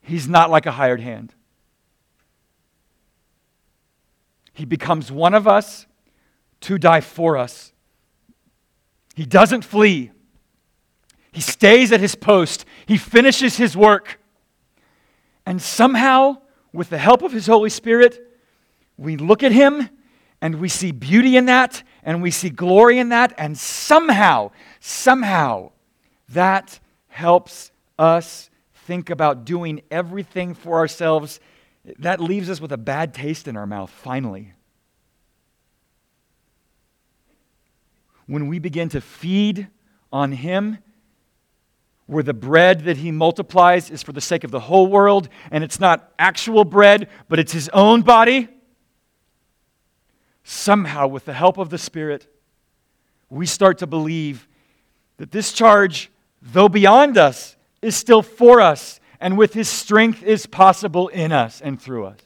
He's 0.00 0.26
not 0.26 0.50
like 0.50 0.64
a 0.66 0.72
hired 0.72 1.00
hand. 1.00 1.34
He 4.54 4.64
becomes 4.64 5.12
one 5.12 5.34
of 5.34 5.46
us 5.46 5.86
to 6.62 6.78
die 6.78 7.00
for 7.00 7.36
us. 7.36 7.72
He 9.14 9.26
doesn't 9.26 9.62
flee. 9.62 10.10
He 11.30 11.40
stays 11.40 11.92
at 11.92 12.00
his 12.00 12.14
post. 12.14 12.64
He 12.86 12.96
finishes 12.96 13.56
his 13.56 13.76
work. 13.76 14.18
And 15.44 15.60
somehow, 15.60 16.38
with 16.72 16.90
the 16.90 16.98
help 16.98 17.22
of 17.22 17.32
his 17.32 17.46
Holy 17.46 17.70
Spirit, 17.70 18.31
we 18.96 19.16
look 19.16 19.42
at 19.42 19.52
him 19.52 19.88
and 20.40 20.60
we 20.60 20.68
see 20.68 20.92
beauty 20.92 21.36
in 21.36 21.46
that 21.46 21.82
and 22.02 22.20
we 22.20 22.30
see 22.30 22.50
glory 22.50 22.98
in 22.98 23.10
that, 23.10 23.32
and 23.38 23.56
somehow, 23.56 24.50
somehow, 24.80 25.70
that 26.30 26.80
helps 27.06 27.70
us 27.98 28.50
think 28.86 29.08
about 29.08 29.44
doing 29.44 29.82
everything 29.90 30.54
for 30.54 30.78
ourselves. 30.78 31.38
That 31.98 32.20
leaves 32.20 32.50
us 32.50 32.60
with 32.60 32.72
a 32.72 32.76
bad 32.76 33.14
taste 33.14 33.46
in 33.46 33.56
our 33.56 33.66
mouth, 33.66 33.90
finally. 33.90 34.52
When 38.26 38.48
we 38.48 38.58
begin 38.58 38.88
to 38.90 39.00
feed 39.00 39.68
on 40.12 40.32
Him, 40.32 40.78
where 42.06 42.24
the 42.24 42.34
bread 42.34 42.80
that 42.84 42.96
He 42.96 43.12
multiplies 43.12 43.90
is 43.90 44.02
for 44.02 44.12
the 44.12 44.20
sake 44.20 44.42
of 44.42 44.50
the 44.50 44.60
whole 44.60 44.88
world, 44.88 45.28
and 45.52 45.62
it's 45.62 45.78
not 45.78 46.12
actual 46.18 46.64
bread, 46.64 47.08
but 47.28 47.38
it's 47.38 47.52
His 47.52 47.68
own 47.68 48.02
body 48.02 48.48
somehow, 50.44 51.06
with 51.06 51.24
the 51.24 51.32
help 51.32 51.58
of 51.58 51.70
the 51.70 51.78
Spirit, 51.78 52.26
we 53.30 53.46
start 53.46 53.78
to 53.78 53.86
believe 53.86 54.48
that 55.16 55.30
this 55.30 55.52
charge, 55.52 56.10
though 56.40 56.68
beyond 56.68 57.16
us, 57.16 57.56
is 57.80 57.96
still 57.96 58.22
for 58.22 58.60
us, 58.60 59.00
and 59.20 59.38
with 59.38 59.54
His 59.54 59.68
strength 59.68 60.22
is 60.22 60.46
possible 60.46 61.08
in 61.08 61.32
us 61.32 61.60
and 61.60 61.80
through 61.80 62.06
us. 62.06 62.20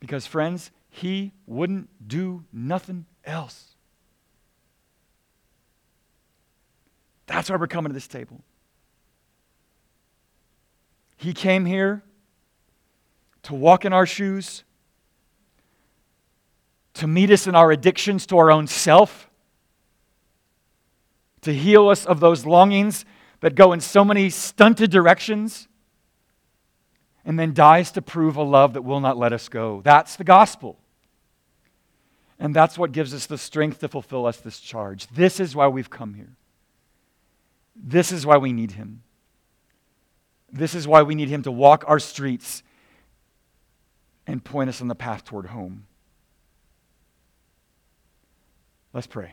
Because, 0.00 0.26
friends, 0.26 0.70
He 0.90 1.32
wouldn't 1.46 1.88
do 2.06 2.44
nothing 2.52 3.06
else. 3.24 3.68
That's 7.26 7.48
why 7.48 7.56
we're 7.56 7.66
coming 7.66 7.90
to 7.90 7.94
this 7.94 8.08
table. 8.08 8.42
He 11.16 11.32
came 11.32 11.64
here 11.64 12.02
to 13.44 13.54
walk 13.54 13.84
in 13.84 13.92
our 13.92 14.06
shoes 14.06 14.64
to 16.94 17.06
meet 17.06 17.30
us 17.30 17.46
in 17.46 17.54
our 17.54 17.70
addictions 17.70 18.26
to 18.26 18.38
our 18.38 18.50
own 18.50 18.66
self, 18.66 19.30
to 21.42 21.52
heal 21.52 21.88
us 21.88 22.04
of 22.06 22.20
those 22.20 22.46
longings 22.46 23.04
that 23.40 23.54
go 23.54 23.72
in 23.72 23.80
so 23.80 24.04
many 24.04 24.30
stunted 24.30 24.90
directions, 24.90 25.68
and 27.24 27.38
then 27.38 27.54
dies 27.54 27.90
to 27.92 28.02
prove 28.02 28.36
a 28.36 28.42
love 28.42 28.74
that 28.74 28.82
will 28.82 29.00
not 29.00 29.16
let 29.16 29.32
us 29.32 29.48
go. 29.48 29.80
That's 29.84 30.16
the 30.16 30.24
gospel. 30.24 30.78
And 32.38 32.54
that's 32.54 32.76
what 32.76 32.90
gives 32.90 33.14
us 33.14 33.26
the 33.26 33.38
strength 33.38 33.78
to 33.80 33.88
fulfill 33.88 34.26
us 34.26 34.38
this 34.38 34.58
charge. 34.58 35.06
This 35.08 35.38
is 35.38 35.54
why 35.54 35.68
we've 35.68 35.90
come 35.90 36.14
here. 36.14 36.34
This 37.76 38.10
is 38.10 38.26
why 38.26 38.36
we 38.36 38.52
need 38.52 38.72
Him. 38.72 39.02
This 40.52 40.74
is 40.74 40.86
why 40.86 41.02
we 41.02 41.14
need 41.14 41.28
Him 41.28 41.42
to 41.44 41.52
walk 41.52 41.84
our 41.86 41.98
streets 41.98 42.62
and 44.26 44.42
point 44.44 44.68
us 44.68 44.80
on 44.80 44.88
the 44.88 44.94
path 44.94 45.24
toward 45.24 45.46
home. 45.46 45.86
Let's 48.92 49.06
pray. 49.06 49.32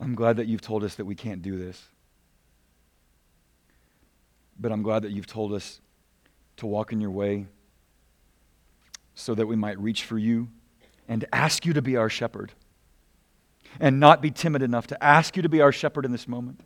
I'm 0.00 0.14
glad 0.14 0.36
that 0.36 0.46
you've 0.46 0.60
told 0.60 0.84
us 0.84 0.96
that 0.96 1.04
we 1.04 1.14
can't 1.14 1.42
do 1.42 1.58
this. 1.58 1.82
But 4.58 4.72
I'm 4.72 4.82
glad 4.82 5.02
that 5.02 5.12
you've 5.12 5.26
told 5.26 5.52
us 5.52 5.80
to 6.56 6.66
walk 6.66 6.92
in 6.92 7.00
your 7.00 7.10
way 7.10 7.46
so 9.14 9.34
that 9.34 9.46
we 9.46 9.56
might 9.56 9.78
reach 9.78 10.04
for 10.04 10.18
you 10.18 10.48
and 11.08 11.24
ask 11.32 11.64
you 11.64 11.72
to 11.72 11.82
be 11.82 11.96
our 11.96 12.10
shepherd. 12.10 12.52
And 13.80 14.00
not 14.00 14.22
be 14.22 14.30
timid 14.30 14.62
enough 14.62 14.86
to 14.88 15.04
ask 15.04 15.36
you 15.36 15.42
to 15.42 15.48
be 15.48 15.60
our 15.60 15.72
shepherd 15.72 16.04
in 16.04 16.12
this 16.12 16.26
moment. 16.26 16.60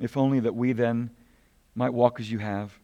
If 0.00 0.16
only 0.16 0.40
that 0.40 0.54
we 0.54 0.72
then 0.72 1.10
might 1.74 1.90
walk 1.90 2.20
as 2.20 2.30
you 2.30 2.38
have 2.38 2.79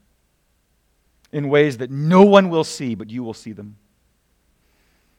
in 1.33 1.49
ways 1.49 1.79
that 1.79 1.91
no 1.91 2.23
one 2.23 2.49
will 2.49 2.65
see, 2.65 2.95
but 2.95 3.11
you 3.11 3.23
will 3.23 3.35
see 3.35 3.53
them. 3.53 3.77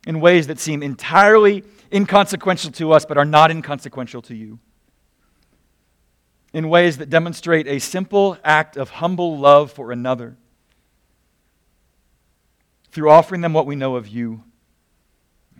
In 0.05 0.21
ways 0.21 0.47
that 0.47 0.59
seem 0.59 0.81
entirely 0.81 1.63
inconsequential 1.91 2.71
to 2.71 2.91
us, 2.91 3.05
but 3.05 3.17
are 3.17 3.25
not 3.25 3.51
inconsequential 3.51 4.21
to 4.23 4.35
you. 4.35 4.59
In 6.53 6.69
ways 6.69 6.97
that 6.97 7.09
demonstrate 7.09 7.67
a 7.67 7.79
simple 7.79 8.37
act 8.43 8.77
of 8.77 8.89
humble 8.89 9.37
love 9.37 9.71
for 9.71 9.91
another. 9.91 10.37
Through 12.91 13.09
offering 13.09 13.41
them 13.41 13.53
what 13.53 13.65
we 13.65 13.75
know 13.75 13.95
of 13.95 14.07
you 14.07 14.43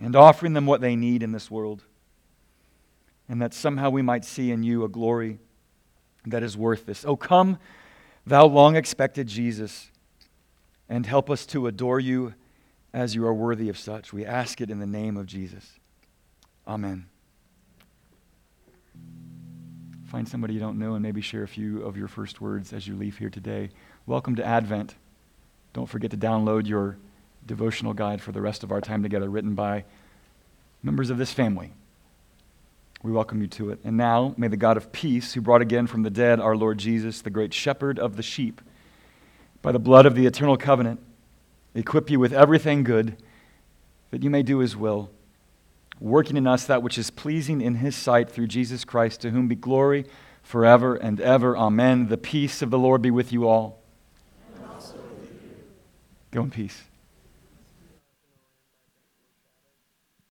and 0.00 0.16
offering 0.16 0.54
them 0.54 0.66
what 0.66 0.80
they 0.80 0.96
need 0.96 1.22
in 1.22 1.32
this 1.32 1.50
world. 1.50 1.84
And 3.28 3.42
that 3.42 3.52
somehow 3.52 3.90
we 3.90 4.02
might 4.02 4.24
see 4.24 4.50
in 4.50 4.62
you 4.62 4.84
a 4.84 4.88
glory 4.88 5.38
that 6.24 6.42
is 6.42 6.56
worth 6.56 6.86
this. 6.86 7.04
Oh, 7.04 7.16
come, 7.16 7.58
thou 8.26 8.46
long 8.46 8.76
expected 8.76 9.26
Jesus 9.26 9.90
and 10.88 11.06
help 11.06 11.30
us 11.30 11.44
to 11.46 11.66
adore 11.66 12.00
you 12.00 12.34
as 12.92 13.14
you 13.14 13.26
are 13.26 13.34
worthy 13.34 13.68
of 13.68 13.78
such. 13.78 14.12
We 14.12 14.24
ask 14.24 14.60
it 14.60 14.70
in 14.70 14.78
the 14.78 14.86
name 14.86 15.16
of 15.16 15.26
Jesus. 15.26 15.78
Amen. 16.66 17.06
Find 20.06 20.26
somebody 20.26 20.54
you 20.54 20.60
don't 20.60 20.78
know 20.78 20.94
and 20.94 21.02
maybe 21.02 21.20
share 21.20 21.42
a 21.42 21.48
few 21.48 21.82
of 21.82 21.96
your 21.96 22.08
first 22.08 22.40
words 22.40 22.72
as 22.72 22.88
you 22.88 22.96
leave 22.96 23.18
here 23.18 23.28
today. 23.28 23.70
Welcome 24.06 24.36
to 24.36 24.44
Advent. 24.44 24.94
Don't 25.74 25.88
forget 25.88 26.10
to 26.12 26.16
download 26.16 26.66
your 26.66 26.96
devotional 27.44 27.92
guide 27.92 28.22
for 28.22 28.32
the 28.32 28.40
rest 28.40 28.62
of 28.62 28.72
our 28.72 28.80
time 28.80 29.02
together, 29.02 29.28
written 29.28 29.54
by 29.54 29.84
members 30.82 31.10
of 31.10 31.18
this 31.18 31.32
family. 31.32 31.72
We 33.02 33.12
welcome 33.12 33.42
you 33.42 33.46
to 33.48 33.70
it. 33.70 33.80
And 33.84 33.96
now, 33.96 34.34
may 34.36 34.48
the 34.48 34.56
God 34.56 34.76
of 34.76 34.92
peace, 34.92 35.34
who 35.34 35.40
brought 35.40 35.62
again 35.62 35.86
from 35.86 36.02
the 36.02 36.10
dead 36.10 36.40
our 36.40 36.56
Lord 36.56 36.78
Jesus, 36.78 37.20
the 37.20 37.30
great 37.30 37.52
shepherd 37.52 37.98
of 37.98 38.16
the 38.16 38.22
sheep, 38.22 38.62
by 39.62 39.72
the 39.72 39.78
blood 39.78 40.06
of 40.06 40.14
the 40.14 40.26
eternal 40.26 40.56
covenant, 40.56 41.00
equip 41.74 42.10
you 42.10 42.18
with 42.18 42.32
everything 42.32 42.84
good 42.84 43.16
that 44.10 44.22
you 44.22 44.30
may 44.30 44.42
do 44.42 44.58
his 44.58 44.76
will, 44.76 45.10
working 46.00 46.36
in 46.36 46.46
us 46.46 46.64
that 46.64 46.82
which 46.82 46.96
is 46.96 47.10
pleasing 47.10 47.60
in 47.60 47.76
his 47.76 47.94
sight 47.94 48.30
through 48.30 48.46
Jesus 48.46 48.84
Christ, 48.84 49.20
to 49.22 49.30
whom 49.30 49.48
be 49.48 49.54
glory 49.54 50.06
forever 50.42 50.94
and 50.94 51.20
ever. 51.20 51.56
Amen. 51.56 52.08
The 52.08 52.16
peace 52.16 52.62
of 52.62 52.70
the 52.70 52.78
Lord 52.78 53.02
be 53.02 53.10
with 53.10 53.32
you 53.32 53.46
all. 53.46 53.82
Go 56.30 56.42
in 56.42 56.50
peace. 56.50 56.87